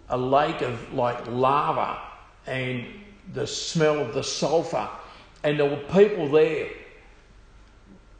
a 0.09 0.17
lake 0.17 0.61
of 0.61 0.93
like 0.93 1.27
lava, 1.27 2.01
and 2.47 2.87
the 3.31 3.45
smell 3.45 3.99
of 3.99 4.13
the 4.13 4.23
sulphur, 4.23 4.89
and 5.43 5.59
there 5.59 5.69
were 5.69 5.83
people 5.93 6.29
there 6.29 6.69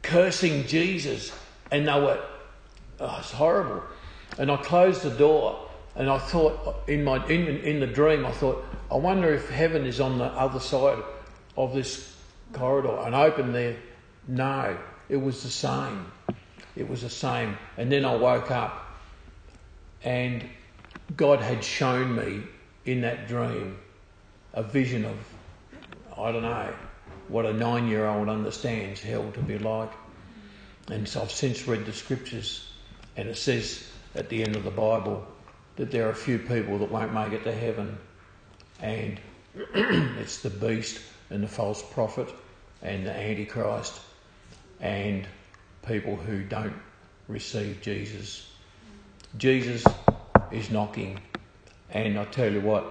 cursing 0.02 0.66
Jesus, 0.66 1.32
and 1.72 1.88
they 1.88 2.00
were, 2.00 2.22
oh, 3.00 3.16
it's 3.18 3.32
horrible. 3.32 3.82
And 4.38 4.50
I 4.50 4.56
closed 4.56 5.02
the 5.02 5.10
door, 5.10 5.68
and 5.94 6.10
I 6.10 6.18
thought 6.18 6.88
in 6.88 7.04
my 7.04 7.24
in, 7.26 7.46
in 7.46 7.80
the 7.80 7.86
dream, 7.86 8.26
I 8.26 8.32
thought 8.32 8.64
I 8.90 8.96
wonder 8.96 9.32
if 9.32 9.48
heaven 9.48 9.86
is 9.86 10.00
on 10.00 10.18
the 10.18 10.24
other 10.24 10.60
side 10.60 11.02
of 11.56 11.74
this 11.74 12.16
corridor. 12.52 12.96
And 13.04 13.14
I 13.14 13.26
opened 13.26 13.54
there. 13.54 13.76
No, 14.26 14.76
it 15.08 15.16
was 15.16 15.42
the 15.42 15.50
same. 15.50 16.06
It 16.76 16.88
was 16.88 17.02
the 17.02 17.10
same. 17.10 17.56
And 17.76 17.90
then 17.90 18.04
I 18.04 18.16
woke 18.16 18.50
up 18.50 18.84
and 20.02 20.44
God 21.16 21.40
had 21.40 21.62
shown 21.62 22.14
me 22.14 22.42
in 22.84 23.02
that 23.02 23.28
dream 23.28 23.78
a 24.52 24.62
vision 24.62 25.04
of, 25.04 25.16
I 26.16 26.32
don't 26.32 26.42
know, 26.42 26.72
what 27.28 27.46
a 27.46 27.52
nine 27.52 27.88
year 27.88 28.06
old 28.06 28.28
understands 28.28 29.00
hell 29.00 29.30
to 29.32 29.40
be 29.40 29.58
like. 29.58 29.92
And 30.88 31.08
so 31.08 31.22
I've 31.22 31.30
since 31.30 31.66
read 31.66 31.86
the 31.86 31.92
scriptures 31.92 32.70
and 33.16 33.28
it 33.28 33.36
says 33.36 33.88
at 34.14 34.28
the 34.28 34.42
end 34.42 34.56
of 34.56 34.64
the 34.64 34.70
Bible 34.70 35.26
that 35.76 35.90
there 35.90 36.06
are 36.06 36.10
a 36.10 36.14
few 36.14 36.38
people 36.38 36.78
that 36.78 36.90
won't 36.90 37.12
make 37.12 37.32
it 37.32 37.44
to 37.44 37.52
heaven 37.52 37.98
and 38.80 39.20
it's 39.74 40.40
the 40.42 40.50
beast 40.50 41.00
and 41.30 41.42
the 41.42 41.48
false 41.48 41.82
prophet 41.82 42.28
and 42.82 43.06
the 43.06 43.12
antichrist 43.12 44.00
and 44.80 45.26
people 45.86 46.16
who 46.16 46.42
don't 46.44 46.74
receive 47.28 47.80
Jesus. 47.80 48.50
Jesus 49.36 49.84
is 50.52 50.70
knocking, 50.70 51.20
and 51.90 52.18
I 52.18 52.24
tell 52.26 52.52
you 52.52 52.60
what, 52.60 52.84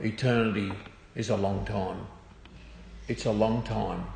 eternity 0.00 0.72
is 1.14 1.30
a 1.30 1.36
long 1.36 1.64
time. 1.64 2.06
It's 3.08 3.24
a 3.24 3.32
long 3.32 3.62
time. 3.62 4.06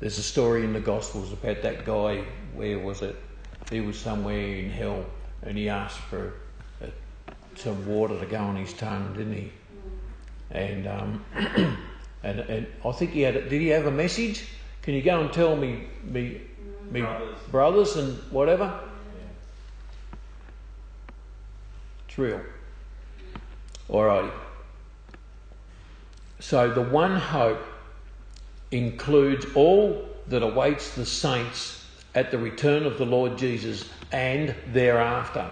There's 0.00 0.18
a 0.18 0.22
story 0.22 0.64
in 0.64 0.72
the 0.72 0.80
Gospels 0.80 1.32
about 1.32 1.62
that 1.62 1.84
guy. 1.84 2.24
Where 2.54 2.78
was 2.78 3.02
it? 3.02 3.16
He 3.72 3.80
was 3.80 3.98
somewhere 3.98 4.56
in 4.56 4.70
hell, 4.70 5.04
and 5.42 5.56
he 5.56 5.68
asked 5.68 5.98
for 5.98 6.34
some 7.54 7.86
water 7.86 8.18
to 8.18 8.26
go 8.26 8.38
on 8.38 8.56
his 8.56 8.72
tongue, 8.72 9.14
didn't 9.16 9.34
he? 9.34 9.52
And 10.50 10.86
um, 10.86 11.24
and 12.22 12.40
and 12.40 12.66
I 12.84 12.92
think 12.92 13.12
he 13.12 13.22
had. 13.22 13.34
Did 13.34 13.60
he 13.60 13.68
have 13.68 13.86
a 13.86 13.90
message? 13.90 14.46
Can 14.82 14.94
you 14.94 15.02
go 15.02 15.20
and 15.20 15.32
tell 15.32 15.56
me 15.56 15.86
me 16.02 16.42
me 16.90 17.00
brothers, 17.00 17.38
brothers 17.50 17.96
and 17.96 18.18
whatever? 18.30 18.64
Yeah. 18.64 20.18
It's 22.08 22.18
real. 22.18 22.40
All 23.88 24.04
right. 24.04 24.32
So 26.40 26.72
the 26.72 26.82
one 26.82 27.16
hope 27.16 27.62
includes 28.70 29.46
all 29.54 30.08
that 30.28 30.42
awaits 30.42 30.94
the 30.94 31.06
saints 31.06 31.81
at 32.14 32.30
the 32.30 32.38
return 32.38 32.84
of 32.84 32.98
the 32.98 33.06
Lord 33.06 33.38
Jesus 33.38 33.88
and 34.10 34.54
thereafter. 34.72 35.50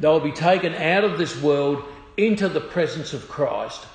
They 0.00 0.08
will 0.08 0.20
be 0.20 0.32
taken 0.32 0.74
out 0.74 1.04
of 1.04 1.18
this 1.18 1.40
world 1.40 1.84
into 2.16 2.48
the 2.48 2.60
presence 2.60 3.12
of 3.12 3.28
Christ. 3.28 3.86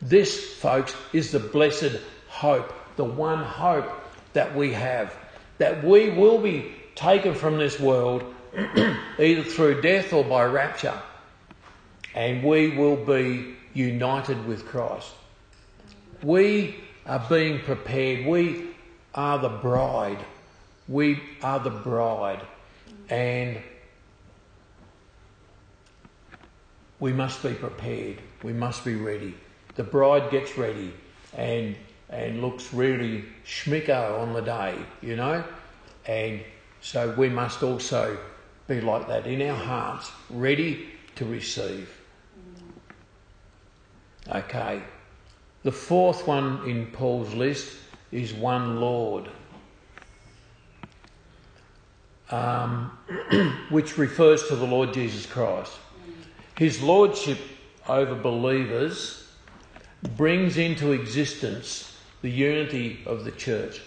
This, 0.00 0.54
folks, 0.54 0.94
is 1.12 1.32
the 1.32 1.38
blessed 1.38 1.98
hope, 2.28 2.72
the 2.96 3.04
one 3.04 3.42
hope 3.42 3.90
that 4.32 4.54
we 4.54 4.72
have. 4.72 5.14
That 5.58 5.84
we 5.84 6.10
will 6.10 6.38
be 6.38 6.72
taken 6.94 7.34
from 7.34 7.58
this 7.58 7.78
world 7.78 8.24
either 9.18 9.44
through 9.44 9.80
death 9.80 10.12
or 10.12 10.24
by 10.24 10.44
rapture. 10.44 11.00
And 12.14 12.42
we 12.42 12.76
will 12.76 12.96
be 12.96 13.54
united 13.74 14.46
with 14.46 14.66
Christ. 14.66 15.12
We 16.22 16.76
are 17.06 17.24
being 17.28 17.60
prepared. 17.60 18.26
We 18.26 18.68
are 19.14 19.38
the 19.38 19.48
bride. 19.48 20.18
We 20.88 21.20
are 21.42 21.60
the 21.60 21.70
bride. 21.70 22.40
And 23.10 23.58
we 27.00 27.12
must 27.12 27.42
be 27.42 27.54
prepared. 27.54 28.18
We 28.42 28.52
must 28.52 28.84
be 28.84 28.94
ready. 28.96 29.34
The 29.76 29.84
bride 29.84 30.30
gets 30.30 30.58
ready 30.58 30.92
and 31.36 31.76
and 32.10 32.40
looks 32.40 32.72
really 32.72 33.24
schmicko 33.44 34.18
on 34.20 34.32
the 34.32 34.40
day, 34.40 34.78
you 35.02 35.16
know? 35.16 35.44
And 36.06 36.40
so 36.80 37.14
we 37.18 37.28
must 37.28 37.62
also 37.62 38.16
be 38.66 38.80
like 38.80 39.08
that 39.08 39.26
in 39.26 39.42
our 39.42 39.56
hearts, 39.56 40.10
ready 40.30 40.88
to 41.16 41.24
receive. 41.24 41.90
Okay. 44.28 44.82
The 45.64 45.72
fourth 45.72 46.26
one 46.26 46.66
in 46.68 46.86
Paul's 46.86 47.34
list 47.34 47.76
is 48.12 48.32
one 48.32 48.80
Lord, 48.80 49.28
um, 52.30 52.90
which 53.70 53.98
refers 53.98 54.46
to 54.48 54.56
the 54.56 54.66
Lord 54.66 54.92
Jesus 54.92 55.26
Christ. 55.26 55.72
His 56.56 56.82
lordship 56.82 57.38
over 57.88 58.14
believers 58.14 59.26
brings 60.16 60.58
into 60.58 60.92
existence 60.92 61.96
the 62.22 62.30
unity 62.30 63.00
of 63.06 63.24
the 63.24 63.30
church. 63.30 63.80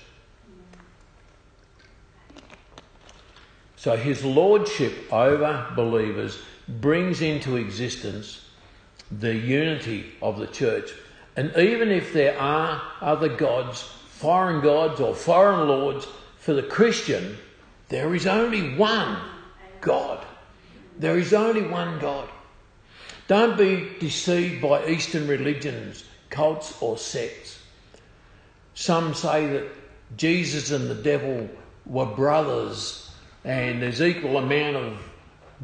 So 3.75 3.97
his 3.97 4.23
lordship 4.23 5.11
over 5.11 5.67
believers 5.75 6.37
brings 6.67 7.21
into 7.21 7.55
existence 7.55 8.45
the 9.11 9.35
unity 9.35 10.11
of 10.21 10.39
the 10.39 10.47
church. 10.47 10.91
And 11.35 11.55
even 11.57 11.89
if 11.89 12.13
there 12.13 12.39
are 12.39 12.81
other 13.01 13.29
gods, 13.29 13.81
foreign 13.81 14.61
gods 14.61 14.99
or 14.99 15.15
foreign 15.15 15.67
lords, 15.67 16.07
for 16.37 16.53
the 16.53 16.63
Christian, 16.63 17.37
there 17.91 18.15
is 18.15 18.25
only 18.25 18.73
one 18.75 19.17
God. 19.81 20.25
There 20.97 21.19
is 21.19 21.33
only 21.33 21.63
one 21.63 21.99
God. 21.99 22.29
Don't 23.27 23.57
be 23.57 23.89
deceived 23.99 24.61
by 24.61 24.87
Eastern 24.87 25.27
religions, 25.27 26.05
cults, 26.29 26.81
or 26.81 26.97
sects. 26.97 27.59
Some 28.75 29.13
say 29.13 29.45
that 29.47 29.67
Jesus 30.15 30.71
and 30.71 30.89
the 30.89 30.95
devil 30.95 31.49
were 31.85 32.05
brothers 32.05 33.13
and 33.43 33.81
there's 33.81 34.01
equal 34.01 34.37
amount 34.37 34.77
of 34.77 34.97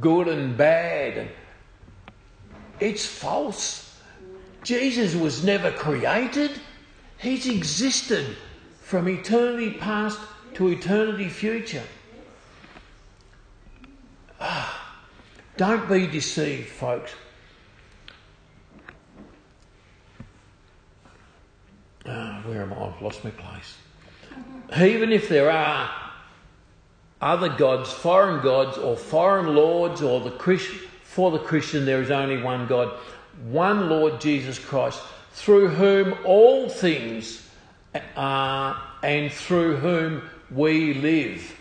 good 0.01 0.27
and 0.27 0.57
bad. 0.57 1.29
It's 2.81 3.05
false. 3.05 3.97
Jesus 4.63 5.15
was 5.15 5.45
never 5.45 5.71
created. 5.71 6.51
He's 7.19 7.47
existed 7.47 8.35
from 8.81 9.07
eternity 9.07 9.71
past 9.71 10.19
to 10.55 10.67
eternity 10.67 11.29
future. 11.29 11.83
Don't 15.57 15.89
be 15.89 16.07
deceived, 16.07 16.69
folks. 16.69 17.13
Ah, 22.05 22.41
where 22.45 22.61
am 22.61 22.73
I? 22.73 22.87
I've 22.87 23.01
lost 23.01 23.23
my 23.23 23.31
place. 23.31 23.75
Even 24.77 25.11
if 25.11 25.29
there 25.29 25.51
are 25.51 25.89
other 27.21 27.49
gods, 27.49 27.91
foreign 27.91 28.41
gods, 28.43 28.77
or 28.77 28.95
foreign 28.95 29.55
lords, 29.55 30.01
or 30.01 30.21
the 30.21 30.31
Christian, 30.31 30.79
for 31.03 31.31
the 31.31 31.39
Christian, 31.39 31.85
there 31.85 32.01
is 32.01 32.11
only 32.11 32.41
one 32.41 32.67
God, 32.67 32.93
one 33.49 33.89
Lord 33.89 34.21
Jesus 34.21 34.59
Christ, 34.59 35.01
through 35.33 35.69
whom 35.69 36.15
all 36.25 36.69
things 36.69 37.47
are 38.15 38.81
and 39.03 39.31
through 39.31 39.77
whom 39.77 40.29
we 40.51 40.93
live. 40.93 41.56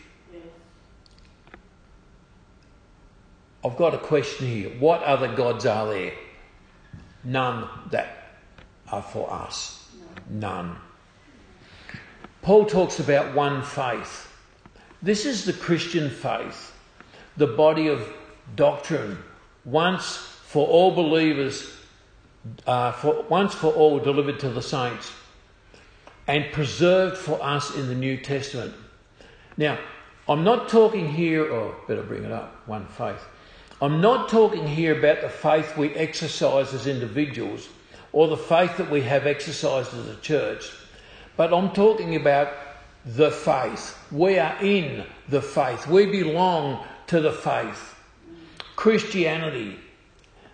I've 3.67 3.77
got 3.77 3.95
a 3.95 3.99
question 3.99 4.47
here. 4.47 4.71
What 4.79 5.03
other 5.03 5.35
gods 5.35 5.67
are 5.67 5.89
there? 5.89 6.13
None 7.25 7.69
that 7.91 8.29
are 8.93 9.03
for 9.03 9.29
us. 9.33 9.91
None. 10.31 10.77
Paul 12.43 12.67
talks 12.67 13.01
about 13.01 13.35
one 13.35 13.65
faith. 13.65 14.33
This 15.03 15.27
is 15.27 15.45
the 15.45 15.53
Christian 15.53 16.11
faith, 16.11 16.73
the 17.37 17.49
body 17.49 17.89
of 17.89 18.09
doctrine, 18.55 19.19
once 19.65 20.17
for 20.17 20.69
all 20.69 20.95
believers, 20.95 21.77
uh, 22.69 22.93
for, 22.93 23.25
once 23.29 23.53
for 23.53 23.73
all 23.73 23.99
delivered 23.99 24.39
to 24.41 24.49
the 24.49 24.63
saints, 24.63 25.11
and 26.29 26.53
preserved 26.53 27.17
for 27.17 27.43
us 27.43 27.75
in 27.75 27.89
the 27.89 27.97
New 27.97 28.17
Testament. 28.17 28.75
Now, 29.57 29.77
I'm 30.29 30.45
not 30.45 30.69
talking 30.69 31.13
here, 31.13 31.53
oh, 31.53 31.75
better 31.89 32.05
bring 32.05 32.23
it 32.23 32.31
up, 32.31 32.69
one 32.69 32.87
faith. 32.87 33.21
I'm 33.81 34.01
not 34.01 34.31
talking 34.31 34.67
here 34.67 34.99
about 34.99 35.21
the 35.21 35.29
faith 35.29 35.77
we 35.77 35.95
exercise 35.95 36.73
as 36.73 36.87
individuals 36.87 37.69
or 38.13 38.29
the 38.29 38.37
faith 38.37 38.79
that 38.79 38.91
we 38.91 39.03
have 39.03 39.27
exercised 39.27 39.93
as 39.93 40.09
a 40.09 40.17
church, 40.17 40.71
but 41.37 41.53
I'm 41.53 41.71
talking 41.73 42.17
about 42.17 42.53
the 43.05 43.31
faith. 43.31 43.99
We 44.11 44.39
are 44.39 44.57
in 44.63 45.05
the 45.29 45.43
faith. 45.43 45.87
We 45.87 46.07
belong 46.07 46.85
to 47.09 47.21
the 47.21 47.33
faith. 47.33 47.95
Christianity, 48.77 49.79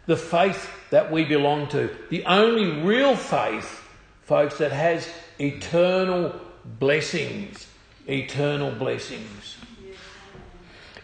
the 0.06 0.16
faith 0.16 0.70
that 0.90 1.12
we 1.12 1.24
belong 1.24 1.68
to, 1.68 1.94
the 2.11 2.24
only 2.24 2.82
real 2.82 3.14
faith, 3.14 3.88
folks, 4.22 4.58
that 4.58 4.72
has 4.72 5.08
eternal 5.38 6.35
blessings. 6.64 7.68
Eternal 8.08 8.72
blessings. 8.72 9.56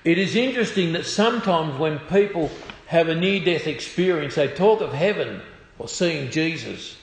It 0.04 0.18
is 0.18 0.36
interesting 0.36 0.92
that 0.92 1.06
sometimes 1.06 1.78
when 1.78 1.98
people 2.00 2.50
have 2.86 3.08
a 3.08 3.14
near 3.14 3.44
death 3.44 3.66
experience, 3.66 4.36
they 4.36 4.48
talk 4.48 4.80
of 4.80 4.92
heaven 4.92 5.42
or 5.78 5.88
seeing 5.88 6.30
Jesus. 6.30 6.96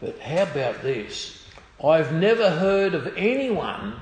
But 0.00 0.18
how 0.18 0.42
about 0.42 0.82
this? 0.82 1.44
I've 1.82 2.12
never 2.12 2.50
heard 2.50 2.94
of 2.94 3.16
anyone 3.16 3.94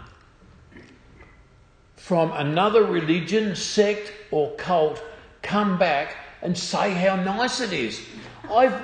from 1.97 2.33
another 2.33 2.85
religion, 2.85 3.55
sect, 3.55 4.13
or 4.31 4.51
cult 4.57 5.03
come 5.43 5.79
back 5.79 6.17
and 6.43 6.57
say 6.57 6.91
how 6.93 7.17
nice 7.17 7.61
it 7.61 7.73
is. 7.73 8.05
I've, 8.51 8.75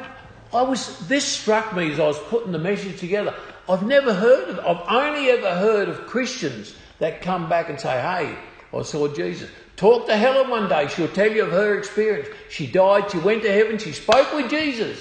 I 0.52 0.62
was, 0.62 1.06
this 1.08 1.24
struck 1.24 1.74
me 1.74 1.92
as 1.92 1.98
I 1.98 2.06
was 2.06 2.18
putting 2.18 2.52
the 2.52 2.58
message 2.58 3.00
together. 3.00 3.34
I've 3.68 3.82
never 3.82 4.14
heard 4.14 4.50
of, 4.50 4.58
I've 4.60 4.88
only 4.88 5.30
ever 5.30 5.56
heard 5.56 5.88
of 5.88 6.06
Christians 6.06 6.74
that 6.98 7.22
come 7.22 7.48
back 7.48 7.68
and 7.68 7.78
say, 7.78 8.00
hey, 8.00 8.36
I 8.76 8.82
saw 8.82 9.08
Jesus. 9.08 9.50
Talk 9.76 10.06
to 10.06 10.16
Helen 10.16 10.48
one 10.48 10.68
day. 10.68 10.88
She'll 10.88 11.08
tell 11.08 11.30
you 11.30 11.44
of 11.44 11.52
her 11.52 11.78
experience. 11.78 12.28
She 12.48 12.66
died, 12.66 13.10
she 13.10 13.18
went 13.18 13.42
to 13.42 13.52
heaven, 13.52 13.78
she 13.78 13.92
spoke 13.92 14.32
with 14.32 14.50
Jesus 14.50 15.00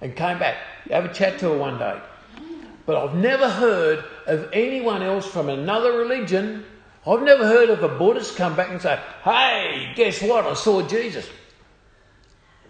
and 0.00 0.14
came 0.14 0.38
back. 0.38 0.56
Have 0.90 1.04
a 1.04 1.12
chat 1.12 1.38
to 1.40 1.50
her 1.50 1.56
one 1.56 1.78
day. 1.78 2.00
But 2.86 2.96
I've 2.96 3.14
never 3.14 3.48
heard 3.48 4.04
of 4.26 4.48
anyone 4.52 5.02
else 5.02 5.26
from 5.26 5.48
another 5.48 5.92
religion. 5.92 6.64
I've 7.06 7.22
never 7.22 7.46
heard 7.46 7.70
of 7.70 7.82
a 7.82 7.88
Buddhist 7.88 8.36
come 8.36 8.56
back 8.56 8.70
and 8.70 8.80
say, 8.80 9.00
hey, 9.24 9.92
guess 9.96 10.22
what? 10.22 10.44
I 10.44 10.54
saw 10.54 10.86
Jesus. 10.86 11.28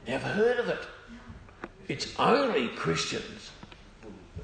Never 0.06 0.26
heard 0.26 0.58
of 0.58 0.68
it. 0.68 0.80
It's 1.88 2.14
only 2.18 2.68
Christians. 2.68 3.50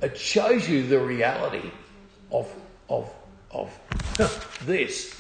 It 0.03 0.17
shows 0.17 0.69
you 0.69 0.87
the 0.87 1.01
reality 1.01 1.71
of, 2.31 2.53
of, 2.89 3.11
of 3.51 3.71
this, 4.67 5.15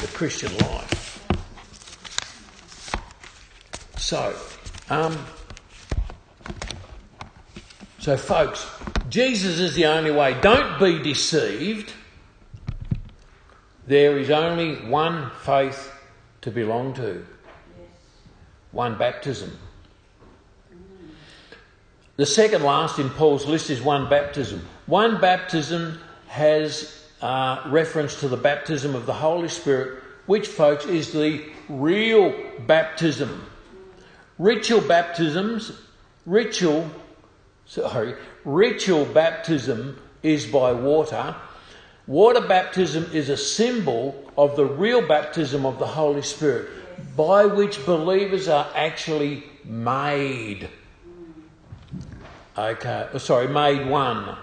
the 0.00 0.06
Christian 0.08 0.56
life. 0.58 1.02
So, 3.96 4.34
um, 4.90 5.18
so 7.98 8.16
folks, 8.16 8.68
Jesus 9.08 9.58
is 9.58 9.74
the 9.74 9.86
only 9.86 10.10
way. 10.10 10.38
Don't 10.40 10.78
be 10.78 11.02
deceived. 11.02 11.92
There 13.86 14.18
is 14.18 14.30
only 14.30 14.76
one 14.88 15.30
faith 15.42 15.92
to 16.42 16.50
belong 16.50 16.94
to, 16.94 17.24
one 18.70 18.98
baptism. 18.98 19.58
The 22.16 22.26
second 22.26 22.62
last 22.62 22.98
in 22.98 23.08
Paul's 23.10 23.46
list 23.46 23.70
is 23.70 23.80
one 23.80 24.08
baptism. 24.08 24.66
One 24.86 25.20
baptism 25.20 25.98
has 26.28 27.01
uh, 27.22 27.62
reference 27.66 28.20
to 28.20 28.28
the 28.28 28.36
baptism 28.36 28.94
of 28.94 29.06
the 29.06 29.14
Holy 29.14 29.48
Spirit, 29.48 30.02
which, 30.26 30.48
folks, 30.48 30.84
is 30.86 31.12
the 31.12 31.44
real 31.68 32.34
baptism. 32.66 33.46
Ritual 34.38 34.80
baptisms, 34.80 35.72
ritual 36.26 36.90
sorry, 37.66 38.14
ritual 38.44 39.04
baptism 39.06 39.98
is 40.22 40.46
by 40.46 40.72
water. 40.72 41.34
Water 42.06 42.40
baptism 42.40 43.08
is 43.12 43.28
a 43.28 43.36
symbol 43.36 44.30
of 44.36 44.56
the 44.56 44.66
real 44.66 45.06
baptism 45.06 45.64
of 45.64 45.78
the 45.78 45.86
Holy 45.86 46.22
Spirit, 46.22 46.68
by 47.16 47.46
which 47.46 47.84
believers 47.86 48.48
are 48.48 48.68
actually 48.74 49.44
made. 49.64 50.68
Okay, 52.58 53.08
sorry, 53.18 53.48
made 53.48 53.88
one. 53.88 54.36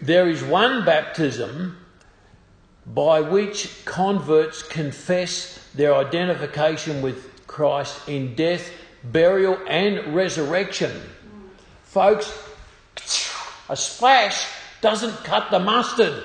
There 0.00 0.28
is 0.28 0.44
one 0.44 0.84
baptism 0.84 1.76
by 2.86 3.20
which 3.20 3.84
converts 3.84 4.62
confess 4.62 5.68
their 5.74 5.94
identification 5.94 7.02
with 7.02 7.46
Christ 7.46 8.08
in 8.08 8.34
death, 8.34 8.70
burial, 9.04 9.58
and 9.68 10.14
resurrection. 10.14 10.92
Folks, 11.82 12.32
a 13.68 13.76
splash 13.76 14.46
doesn't 14.80 15.24
cut 15.24 15.50
the 15.50 15.58
mustard. 15.58 16.22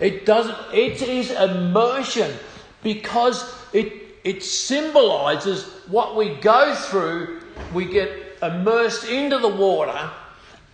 It 0.00 0.26
doesn't, 0.26 0.56
it 0.72 1.02
is 1.02 1.30
immersion 1.30 2.34
because 2.82 3.44
it, 3.72 3.92
it 4.24 4.42
symbolizes 4.42 5.64
what 5.86 6.16
we 6.16 6.34
go 6.36 6.74
through. 6.74 7.42
We 7.72 7.86
get 7.86 8.10
immersed 8.42 9.08
into 9.08 9.38
the 9.38 9.48
water 9.48 10.10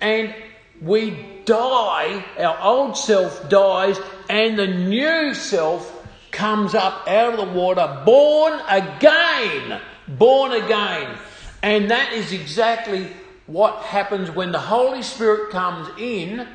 and 0.01 0.35
we 0.81 1.43
die, 1.45 2.25
our 2.39 2.59
old 2.63 2.97
self 2.97 3.49
dies, 3.51 3.99
and 4.31 4.57
the 4.57 4.69
new 4.69 5.35
self 5.35 5.97
comes 6.31 6.73
up 6.73 7.09
out 7.09 7.35
of 7.35 7.49
the 7.49 7.53
water, 7.53 8.03
born 8.07 8.61
again. 8.69 9.81
Born 10.07 10.53
again. 10.53 11.19
And 11.63 11.91
that 11.91 12.13
is 12.13 12.33
exactly 12.33 13.09
what 13.47 13.83
happens 13.83 14.31
when 14.31 14.53
the 14.53 14.61
Holy 14.61 15.03
Spirit 15.03 15.51
comes 15.51 15.89
in. 15.99 16.47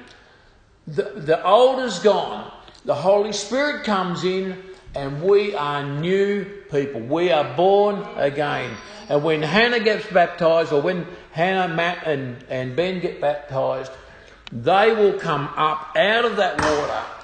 The, 0.88 1.03
the 1.15 1.45
old 1.45 1.83
is 1.83 1.99
gone. 1.99 2.49
The 2.85 2.95
Holy 2.95 3.33
Spirit 3.33 3.83
comes 3.83 4.23
in, 4.23 4.63
and 4.95 5.21
we 5.21 5.53
are 5.53 5.83
new 5.83 6.45
people. 6.71 7.01
We 7.01 7.31
are 7.31 7.55
born 7.57 8.05
again. 8.15 8.71
And 9.09 9.21
when 9.21 9.41
Hannah 9.41 9.81
gets 9.81 10.05
baptized, 10.07 10.71
or 10.71 10.81
when 10.81 11.05
Hannah, 11.31 11.73
Matt, 11.73 12.07
and, 12.07 12.38
and 12.49 12.75
Ben 12.75 13.01
get 13.01 13.19
baptized, 13.19 13.91
they 14.51 14.93
will 14.93 15.19
come 15.19 15.49
up 15.57 15.95
out 15.97 16.23
of 16.23 16.38
that 16.38 16.61
water, 16.61 17.14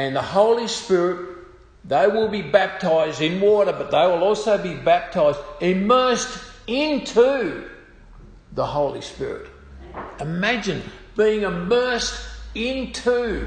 and 0.00 0.16
the 0.16 0.22
Holy 0.22 0.66
Spirit, 0.66 1.28
they 1.84 2.06
will 2.06 2.28
be 2.28 2.40
baptized 2.40 3.20
in 3.20 3.38
water, 3.38 3.72
but 3.72 3.90
they 3.90 4.06
will 4.06 4.24
also 4.24 4.56
be 4.56 4.74
baptized, 4.74 5.38
immersed 5.60 6.42
into 6.66 7.68
the 8.52 8.64
Holy 8.64 9.02
Spirit. 9.02 9.48
Imagine 10.18 10.82
being 11.16 11.42
immersed 11.42 12.18
into 12.54 13.46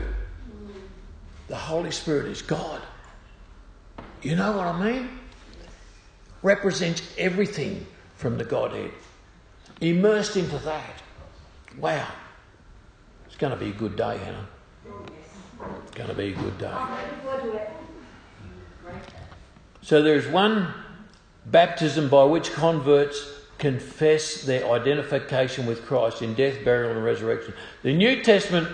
the 1.47 1.55
Holy 1.55 1.91
Spirit 1.91 2.27
is 2.27 2.43
God. 2.43 2.81
You 4.21 4.35
know 4.35 4.55
what 4.55 4.67
I 4.67 4.91
mean? 4.91 5.09
Represents 6.43 7.01
everything 7.17 7.85
from 8.15 8.37
the 8.37 8.45
Godhead. 8.45 8.91
Immersed 9.81 10.37
into 10.37 10.59
that. 10.59 11.01
Wow. 11.79 12.07
It's 13.25 13.37
going 13.37 13.53
to 13.53 13.59
be 13.59 13.71
a 13.71 13.73
good 13.73 13.95
day, 13.95 14.17
Hannah. 14.19 14.47
It's 15.83 15.91
going 15.91 16.09
to 16.09 16.15
be 16.15 16.33
a 16.33 16.35
good 16.35 16.57
day. 16.57 16.73
So 19.81 20.01
there's 20.01 20.27
one 20.27 20.73
baptism 21.45 22.09
by 22.09 22.23
which 22.23 22.51
converts 22.53 23.29
confess 23.57 24.43
their 24.43 24.69
identification 24.71 25.65
with 25.65 25.85
Christ 25.85 26.21
in 26.21 26.33
death, 26.33 26.63
burial, 26.65 26.91
and 26.91 27.03
resurrection. 27.03 27.53
The 27.81 27.93
New 27.93 28.23
Testament 28.23 28.67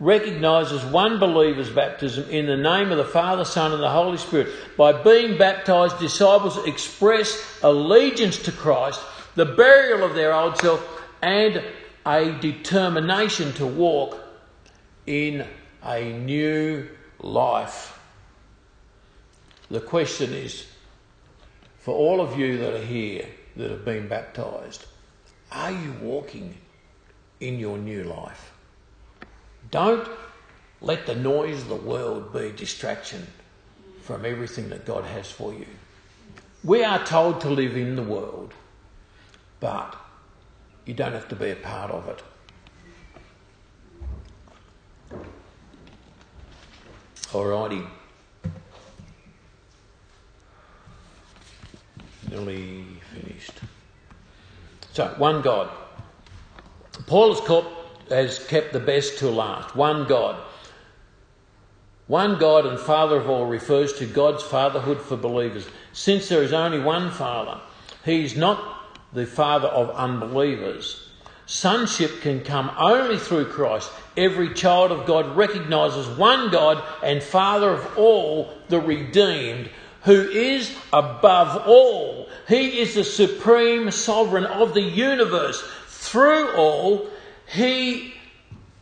recognizes 0.00 0.84
one 0.84 1.20
believer's 1.20 1.70
baptism 1.70 2.28
in 2.28 2.46
the 2.46 2.56
name 2.56 2.90
of 2.90 2.98
the 2.98 3.04
Father, 3.04 3.44
Son, 3.44 3.72
and 3.72 3.82
the 3.82 3.90
Holy 3.90 4.18
Spirit. 4.18 4.48
By 4.76 5.00
being 5.02 5.38
baptized, 5.38 5.98
disciples 6.00 6.58
express 6.66 7.60
allegiance 7.62 8.38
to 8.42 8.52
Christ, 8.52 9.00
the 9.36 9.44
burial 9.44 10.02
of 10.02 10.14
their 10.14 10.34
old 10.34 10.58
self, 10.58 10.84
and 11.22 11.62
a 12.04 12.32
determination 12.40 13.52
to 13.54 13.66
walk 13.66 14.18
in 15.06 15.46
a 15.84 16.12
new 16.12 16.88
life. 17.20 17.98
The 19.70 19.80
question 19.80 20.32
is 20.32 20.66
for 21.78 21.94
all 21.94 22.20
of 22.20 22.38
you 22.38 22.58
that 22.58 22.74
are 22.74 22.84
here 22.84 23.26
that 23.56 23.70
have 23.70 23.84
been 23.84 24.08
baptized, 24.08 24.86
are 25.50 25.72
you 25.72 25.92
walking 26.00 26.54
in 27.40 27.58
your 27.58 27.78
new 27.78 28.04
life? 28.04 28.52
Don't 29.70 30.08
let 30.80 31.06
the 31.06 31.14
noise 31.14 31.62
of 31.62 31.68
the 31.68 31.74
world 31.74 32.32
be 32.32 32.52
distraction 32.52 33.26
from 34.02 34.24
everything 34.24 34.68
that 34.70 34.84
God 34.84 35.04
has 35.04 35.30
for 35.30 35.52
you. 35.52 35.66
We 36.64 36.84
are 36.84 37.04
told 37.04 37.40
to 37.42 37.50
live 37.50 37.76
in 37.76 37.96
the 37.96 38.02
world, 38.02 38.54
but 39.58 39.96
you 40.86 40.94
don't 40.94 41.12
have 41.12 41.28
to 41.28 41.36
be 41.36 41.50
a 41.50 41.56
part 41.56 41.90
of 41.90 42.08
it. 42.08 42.22
Alrighty. 47.32 47.86
Nearly 52.30 52.84
finished. 53.14 53.54
So, 54.92 55.08
one 55.16 55.40
God. 55.40 55.70
Paul 57.06 57.34
has 57.34 57.46
kept, 57.46 58.10
has 58.12 58.46
kept 58.46 58.72
the 58.74 58.80
best 58.80 59.18
till 59.18 59.32
last. 59.32 59.74
One 59.74 60.06
God. 60.06 60.36
One 62.06 62.38
God 62.38 62.66
and 62.66 62.78
Father 62.78 63.16
of 63.16 63.30
all 63.30 63.46
refers 63.46 63.94
to 63.94 64.06
God's 64.06 64.42
fatherhood 64.42 65.00
for 65.00 65.16
believers. 65.16 65.66
Since 65.94 66.28
there 66.28 66.42
is 66.42 66.52
only 66.52 66.80
one 66.80 67.10
Father, 67.10 67.60
He 68.04 68.24
is 68.24 68.36
not 68.36 69.00
the 69.14 69.24
father 69.24 69.68
of 69.68 69.88
unbelievers. 69.90 71.08
Sonship 71.46 72.20
can 72.20 72.42
come 72.42 72.70
only 72.76 73.18
through 73.18 73.46
Christ. 73.46 73.90
Every 74.16 74.52
child 74.52 74.92
of 74.92 75.06
God 75.06 75.36
recognizes 75.36 76.06
one 76.18 76.50
God 76.50 76.82
and 77.02 77.22
Father 77.22 77.70
of 77.70 77.98
all, 77.98 78.52
the 78.68 78.80
redeemed, 78.80 79.70
who 80.02 80.28
is 80.28 80.74
above 80.92 81.66
all. 81.66 82.28
He 82.48 82.80
is 82.80 82.94
the 82.94 83.04
supreme 83.04 83.90
sovereign 83.90 84.44
of 84.44 84.74
the 84.74 84.82
universe. 84.82 85.62
Through 85.86 86.56
all, 86.56 87.08
He 87.50 88.14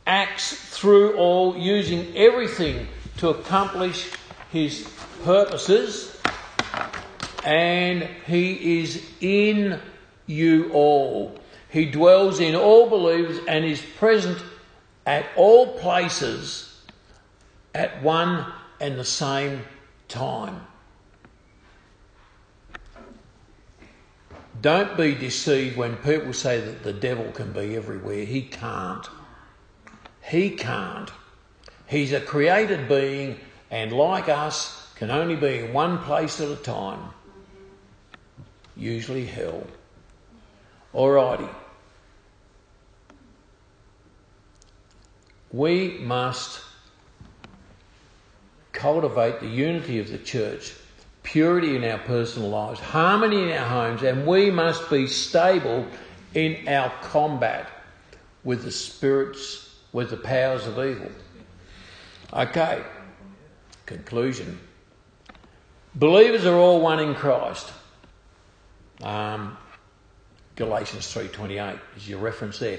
acts 0.07 0.53
through 0.77 1.17
all, 1.17 1.57
using 1.57 2.17
everything 2.17 2.89
to 3.19 3.29
accomplish 3.29 4.11
His 4.51 4.89
purposes, 5.23 6.19
and 7.45 8.03
He 8.27 8.81
is 8.81 9.05
in 9.21 9.79
you 10.27 10.73
all. 10.73 11.39
He 11.69 11.87
dwells 11.87 12.41
in 12.41 12.57
all 12.57 12.89
believers 12.89 13.39
and 13.47 13.65
is 13.65 13.81
present 13.99 14.43
at 15.07 15.27
all 15.37 15.79
places 15.79 16.83
at 17.75 18.03
one 18.03 18.47
and 18.81 18.99
the 18.99 19.05
same 19.05 19.63
time. 20.09 20.61
Don't 24.61 24.97
be 24.97 25.15
deceived 25.15 25.77
when 25.77 25.97
people 25.97 26.33
say 26.33 26.61
that 26.61 26.83
the 26.83 26.93
devil 26.93 27.31
can 27.33 27.53
be 27.53 27.77
everywhere. 27.77 28.25
He 28.25 28.43
can't. 28.43 29.07
He 30.23 30.51
can't. 30.51 31.11
He's 31.87 32.13
a 32.13 32.21
created 32.21 32.89
being 32.89 33.41
and, 33.71 33.93
like 33.93 34.29
us, 34.29 34.93
can 34.97 35.11
only 35.11 35.37
be 35.37 35.61
in 35.61 35.73
one 35.73 35.99
place 35.99 36.41
at 36.41 36.51
a 36.51 36.57
time, 36.57 37.01
usually 38.77 39.25
hell. 39.25 39.67
Alrighty. 40.95 41.49
We 45.53 45.99
must 46.01 46.61
cultivate 48.73 49.41
the 49.41 49.49
unity 49.49 49.99
of 49.99 50.11
the 50.11 50.19
church, 50.19 50.73
purity 51.23 51.77
in 51.77 51.85
our 51.85 51.99
personal 51.99 52.51
lives, 52.51 52.81
harmony 52.81 53.51
in 53.51 53.59
our 53.59 53.67
homes, 53.67 54.03
and 54.03 54.27
we 54.27 54.51
must 54.51 54.89
be 54.89 55.07
stable 55.07 55.87
in 56.35 56.69
our 56.69 56.91
combat 57.03 57.69
with 58.45 58.63
the 58.63 58.71
spirits, 58.71 59.75
with 59.93 60.11
the 60.11 60.17
powers 60.17 60.67
of 60.67 60.79
evil. 60.79 61.11
Okay, 62.33 62.83
conclusion. 63.87 64.59
Believers 65.97 66.47
are 66.47 66.55
all 66.55 66.81
one 66.81 67.01
in 67.01 67.15
Christ. 67.15 67.73
Um, 69.03 69.57
Galatians 70.55 71.13
3:28 71.13 71.79
is 71.97 72.09
your 72.09 72.21
reference 72.21 72.59
there. 72.61 72.79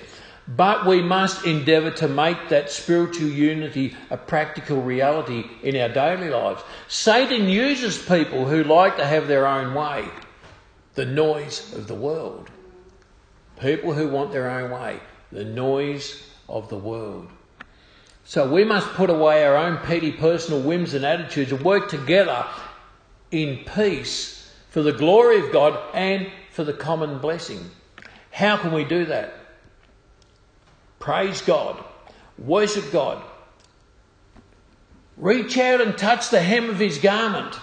But 0.55 0.85
we 0.85 1.01
must 1.01 1.45
endeavour 1.45 1.91
to 1.91 2.07
make 2.07 2.49
that 2.49 2.71
spiritual 2.71 3.27
unity 3.27 3.95
a 4.09 4.17
practical 4.17 4.81
reality 4.81 5.45
in 5.63 5.77
our 5.77 5.89
daily 5.89 6.29
lives. 6.29 6.61
Satan 6.87 7.47
uses 7.47 7.97
people 7.97 8.45
who 8.45 8.63
like 8.63 8.97
to 8.97 9.05
have 9.05 9.27
their 9.27 9.47
own 9.47 9.73
way, 9.73 10.09
the 10.95 11.05
noise 11.05 11.73
of 11.73 11.87
the 11.87 11.95
world. 11.95 12.49
People 13.59 13.93
who 13.93 14.09
want 14.09 14.31
their 14.31 14.49
own 14.49 14.71
way, 14.71 14.99
the 15.31 15.45
noise 15.45 16.27
of 16.49 16.67
the 16.69 16.77
world. 16.77 17.29
So 18.25 18.51
we 18.51 18.63
must 18.63 18.89
put 18.93 19.09
away 19.09 19.45
our 19.45 19.55
own 19.55 19.77
petty 19.77 20.11
personal 20.11 20.61
whims 20.61 20.93
and 20.93 21.05
attitudes 21.05 21.51
and 21.51 21.63
work 21.63 21.89
together 21.89 22.45
in 23.29 23.59
peace 23.75 24.51
for 24.69 24.81
the 24.81 24.93
glory 24.93 25.39
of 25.39 25.53
God 25.53 25.79
and 25.93 26.29
for 26.51 26.63
the 26.63 26.73
common 26.73 27.19
blessing. 27.19 27.69
How 28.31 28.57
can 28.57 28.73
we 28.73 28.83
do 28.83 29.05
that? 29.05 29.35
Praise 31.01 31.41
God. 31.41 31.83
Worship 32.37 32.91
God. 32.91 33.21
Reach 35.17 35.57
out 35.57 35.81
and 35.81 35.97
touch 35.97 36.29
the 36.29 36.41
hem 36.41 36.69
of 36.69 36.79
his 36.79 36.97
garment. 36.97 37.59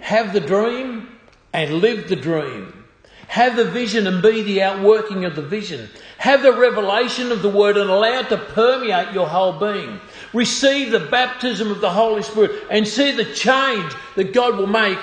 Have 0.00 0.32
the 0.32 0.40
dream 0.40 1.08
and 1.52 1.74
live 1.74 2.08
the 2.08 2.16
dream. 2.16 2.84
Have 3.28 3.56
the 3.56 3.64
vision 3.64 4.06
and 4.06 4.20
be 4.22 4.42
the 4.42 4.62
outworking 4.62 5.24
of 5.24 5.36
the 5.36 5.42
vision. 5.42 5.88
Have 6.18 6.42
the 6.42 6.52
revelation 6.52 7.32
of 7.32 7.40
the 7.40 7.48
word 7.48 7.76
and 7.76 7.88
allow 7.88 8.20
it 8.20 8.28
to 8.28 8.36
permeate 8.36 9.14
your 9.14 9.28
whole 9.28 9.52
being. 9.52 10.00
Receive 10.34 10.90
the 10.90 11.00
baptism 11.00 11.70
of 11.70 11.80
the 11.80 11.90
Holy 11.90 12.22
Spirit 12.22 12.64
and 12.70 12.86
see 12.86 13.12
the 13.12 13.24
change 13.24 13.92
that 14.16 14.32
God 14.34 14.56
will 14.58 14.66
make 14.66 14.98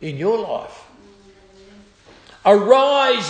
in 0.00 0.16
your 0.16 0.38
life. 0.38 0.84
Arise, 2.44 3.26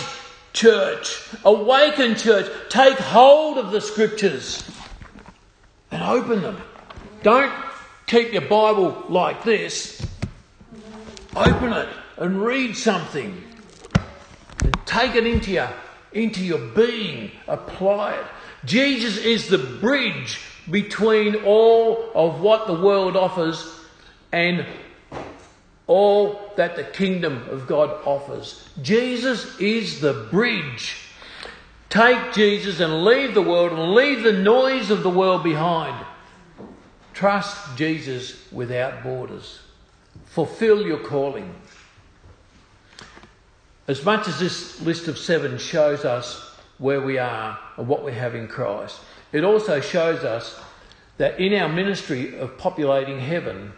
church. 0.57 1.21
Awaken, 1.45 2.15
church. 2.15 2.51
Take 2.69 2.97
hold 2.97 3.57
of 3.57 3.71
the 3.71 3.79
scriptures 3.79 4.67
and 5.91 6.01
open 6.03 6.41
them. 6.41 6.57
Don't 7.23 7.53
keep 8.07 8.33
your 8.33 8.41
Bible 8.41 9.05
like 9.07 9.43
this. 9.43 10.05
Open 11.35 11.73
it 11.73 11.89
and 12.17 12.43
read 12.43 12.75
something. 12.75 13.43
And 14.63 14.77
take 14.85 15.15
it 15.15 15.27
into 15.27 15.51
your, 15.51 15.69
into 16.11 16.43
your 16.43 16.59
being. 16.59 17.31
Apply 17.47 18.13
it. 18.13 18.25
Jesus 18.65 19.17
is 19.17 19.47
the 19.47 19.59
bridge 19.59 20.39
between 20.69 21.35
all 21.45 22.11
of 22.15 22.41
what 22.41 22.67
the 22.67 22.73
world 22.73 23.15
offers 23.15 23.79
and 24.31 24.65
all 25.87 26.51
that 26.57 26.75
the 26.75 26.83
kingdom 26.83 27.47
of 27.49 27.65
God 27.65 27.89
offers. 28.05 28.69
Jesus 28.81 29.57
is 29.59 30.01
the 30.01 30.27
bridge. 30.29 30.97
Take 31.89 32.33
Jesus 32.33 32.81
and 32.81 33.05
leave 33.05 33.33
the 33.33 33.41
world 33.41 33.71
and 33.71 33.93
leave 33.93 34.23
the 34.23 34.33
noise 34.33 34.91
of 34.91 35.03
the 35.03 35.09
world 35.09 35.43
behind. 35.43 36.05
Trust 37.13 37.77
Jesus 37.77 38.51
without 38.51 39.01
borders. 39.01 39.61
Fulfill 40.25 40.85
your 40.85 40.99
calling. 40.99 41.55
As 43.87 44.03
much 44.03 44.27
as 44.27 44.37
this 44.37 44.81
list 44.81 45.07
of 45.07 45.17
seven 45.17 45.57
shows 45.57 46.03
us 46.03 46.55
where 46.77 47.01
we 47.01 47.17
are 47.17 47.57
and 47.77 47.87
what 47.87 48.03
we 48.03 48.11
have 48.11 48.35
in 48.35 48.49
Christ, 48.49 48.99
it 49.31 49.45
also 49.45 49.79
shows 49.79 50.25
us 50.25 50.59
that 51.17 51.39
in 51.39 51.53
our 51.53 51.69
ministry 51.69 52.37
of 52.37 52.57
populating 52.57 53.19
heaven, 53.19 53.71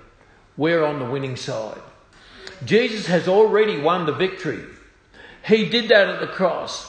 we're 0.57 0.83
on 0.83 0.99
the 0.99 1.05
winning 1.05 1.35
side. 1.35 1.79
Jesus 2.65 3.05
has 3.07 3.27
already 3.27 3.79
won 3.79 4.05
the 4.05 4.13
victory. 4.13 4.63
He 5.45 5.69
did 5.69 5.89
that 5.89 6.09
at 6.09 6.19
the 6.19 6.27
cross. 6.27 6.85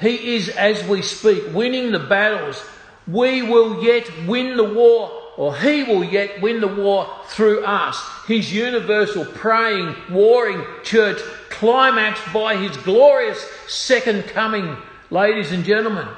He 0.00 0.36
is, 0.36 0.48
as 0.48 0.82
we 0.84 1.02
speak, 1.02 1.52
winning 1.52 1.92
the 1.92 1.98
battles. 1.98 2.62
We 3.06 3.42
will 3.42 3.82
yet 3.82 4.08
win 4.26 4.56
the 4.56 4.64
war, 4.64 5.10
or 5.36 5.56
He 5.56 5.84
will 5.84 6.04
yet 6.04 6.40
win 6.40 6.60
the 6.60 6.68
war 6.68 7.08
through 7.28 7.64
us. 7.64 8.00
His 8.26 8.52
universal 8.52 9.24
praying, 9.24 9.94
warring 10.10 10.64
church, 10.82 11.18
climaxed 11.48 12.32
by 12.32 12.56
His 12.56 12.76
glorious 12.78 13.42
second 13.66 14.24
coming, 14.26 14.76
ladies 15.10 15.52
and 15.52 15.64
gentlemen. 15.64 16.08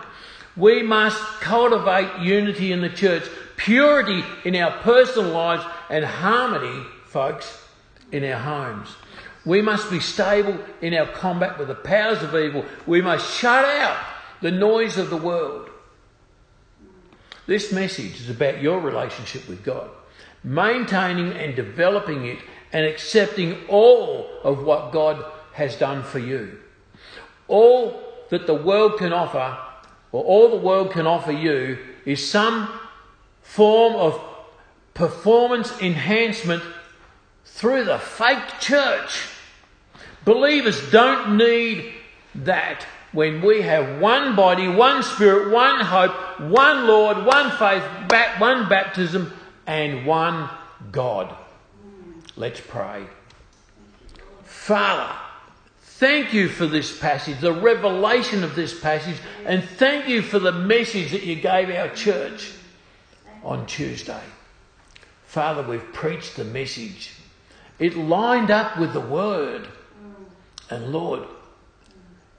We 0.56 0.82
must 0.82 1.18
cultivate 1.40 2.20
unity 2.20 2.72
in 2.72 2.80
the 2.80 2.90
church, 2.90 3.24
purity 3.56 4.24
in 4.44 4.56
our 4.56 4.72
personal 4.82 5.30
lives, 5.30 5.64
and 5.88 6.04
harmony, 6.04 6.84
folks, 7.06 7.64
in 8.12 8.24
our 8.24 8.38
homes. 8.38 8.88
We 9.44 9.62
must 9.62 9.90
be 9.90 10.00
stable 10.00 10.58
in 10.82 10.94
our 10.94 11.06
combat 11.06 11.58
with 11.58 11.68
the 11.68 11.74
powers 11.74 12.22
of 12.22 12.34
evil. 12.34 12.64
We 12.86 13.00
must 13.00 13.38
shut 13.38 13.64
out 13.64 13.98
the 14.42 14.50
noise 14.50 14.98
of 14.98 15.10
the 15.10 15.16
world. 15.16 15.70
This 17.46 17.72
message 17.72 18.20
is 18.20 18.30
about 18.30 18.60
your 18.60 18.80
relationship 18.80 19.48
with 19.48 19.64
God, 19.64 19.90
maintaining 20.44 21.32
and 21.32 21.56
developing 21.56 22.26
it 22.26 22.38
and 22.72 22.86
accepting 22.86 23.56
all 23.68 24.30
of 24.44 24.62
what 24.62 24.92
God 24.92 25.24
has 25.54 25.76
done 25.76 26.02
for 26.02 26.18
you. 26.18 26.58
All 27.48 28.00
that 28.28 28.46
the 28.46 28.54
world 28.54 28.98
can 28.98 29.12
offer, 29.12 29.58
or 30.12 30.22
all 30.22 30.50
the 30.50 30.64
world 30.64 30.92
can 30.92 31.06
offer 31.06 31.32
you, 31.32 31.78
is 32.04 32.30
some 32.30 32.68
form 33.42 33.94
of 33.94 34.20
performance 34.94 35.72
enhancement 35.80 36.62
through 37.60 37.84
the 37.84 37.98
fake 37.98 38.58
church. 38.58 39.28
Believers 40.24 40.90
don't 40.90 41.36
need 41.36 41.92
that 42.36 42.86
when 43.12 43.42
we 43.42 43.60
have 43.60 44.00
one 44.00 44.34
body, 44.34 44.66
one 44.66 45.02
spirit, 45.02 45.52
one 45.52 45.84
hope, 45.84 46.40
one 46.40 46.86
Lord, 46.86 47.26
one 47.26 47.50
faith, 47.58 47.82
one 48.38 48.66
baptism, 48.66 49.30
and 49.66 50.06
one 50.06 50.48
God. 50.90 51.36
Let's 52.34 52.60
pray. 52.60 53.04
Father, 54.42 55.14
thank 55.82 56.32
you 56.32 56.48
for 56.48 56.66
this 56.66 56.98
passage, 56.98 57.40
the 57.40 57.52
revelation 57.52 58.42
of 58.42 58.54
this 58.54 58.78
passage, 58.80 59.18
and 59.44 59.62
thank 59.62 60.08
you 60.08 60.22
for 60.22 60.38
the 60.38 60.52
message 60.52 61.10
that 61.10 61.24
you 61.24 61.34
gave 61.34 61.68
our 61.68 61.90
church 61.90 62.52
on 63.44 63.66
Tuesday. 63.66 64.22
Father, 65.26 65.62
we've 65.62 65.92
preached 65.92 66.36
the 66.36 66.44
message. 66.44 67.19
It 67.80 67.96
lined 67.96 68.50
up 68.50 68.78
with 68.78 68.92
the 68.92 69.00
word. 69.00 69.66
And 70.68 70.92
Lord, 70.92 71.24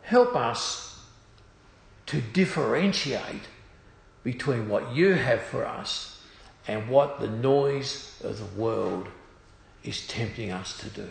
help 0.03 0.35
us 0.35 1.03
to 2.05 2.21
differentiate 2.21 3.49
between 4.23 4.69
what 4.69 4.95
you 4.95 5.15
have 5.15 5.41
for 5.41 5.65
us 5.65 6.21
and 6.67 6.87
what 6.87 7.19
the 7.19 7.27
noise 7.27 8.21
of 8.23 8.37
the 8.37 8.61
world 8.61 9.07
is 9.83 10.07
tempting 10.07 10.51
us 10.51 10.77
to 10.79 10.89
do. 10.89 11.09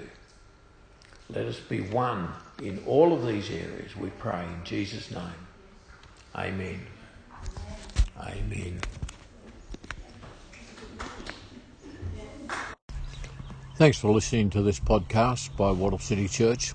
Let 1.29 1.47
us 1.47 1.59
be 1.59 1.81
one 1.81 2.29
in 2.63 2.83
all 2.87 3.13
of 3.13 3.27
these 3.27 3.51
areas, 3.51 3.97
we 3.97 4.11
pray 4.11 4.45
in 4.45 4.65
Jesus' 4.65 5.11
name. 5.11 5.47
Amen. 6.35 6.81
Amen. 8.19 8.81
Thanks 13.81 13.99
for 13.99 14.11
listening 14.11 14.51
to 14.51 14.61
this 14.61 14.79
podcast 14.79 15.57
by 15.57 15.71
Wattle 15.71 15.99
City 15.99 16.29
Church. 16.29 16.75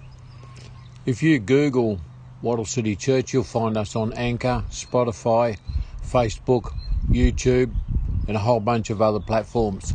If 1.06 1.22
you 1.22 1.38
Google 1.38 2.02
Wattle 2.42 2.66
City 2.66 2.96
Church, 2.96 3.32
you'll 3.32 3.44
find 3.44 3.78
us 3.78 3.96
on 3.96 4.12
Anchor, 4.14 4.64
Spotify, 4.72 5.56
Facebook, 6.04 6.74
YouTube, 7.12 7.76
and 8.28 8.36
a 8.36 8.40
whole 8.40 8.60
bunch 8.60 8.90
of 8.90 9.04
other 9.04 9.20
platforms. 9.20 9.94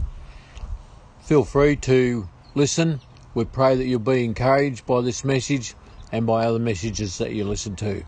Feel 1.22 1.42
free 1.42 1.74
to 1.78 2.28
listen. 2.54 3.00
We 3.34 3.44
pray 3.44 3.74
that 3.74 3.86
you'll 3.86 3.98
be 3.98 4.24
encouraged 4.24 4.86
by 4.86 5.00
this 5.00 5.24
message 5.24 5.74
and 6.12 6.28
by 6.28 6.46
other 6.46 6.60
messages 6.60 7.18
that 7.18 7.32
you 7.32 7.42
listen 7.42 7.74
to. 7.74 8.04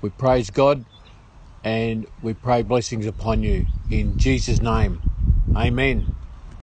We 0.00 0.08
praise 0.08 0.48
God 0.48 0.86
and 1.62 2.06
we 2.22 2.32
pray 2.32 2.62
blessings 2.62 3.04
upon 3.04 3.42
you. 3.42 3.66
In 3.90 4.16
Jesus' 4.16 4.62
name, 4.62 5.02
Amen. 5.54 6.21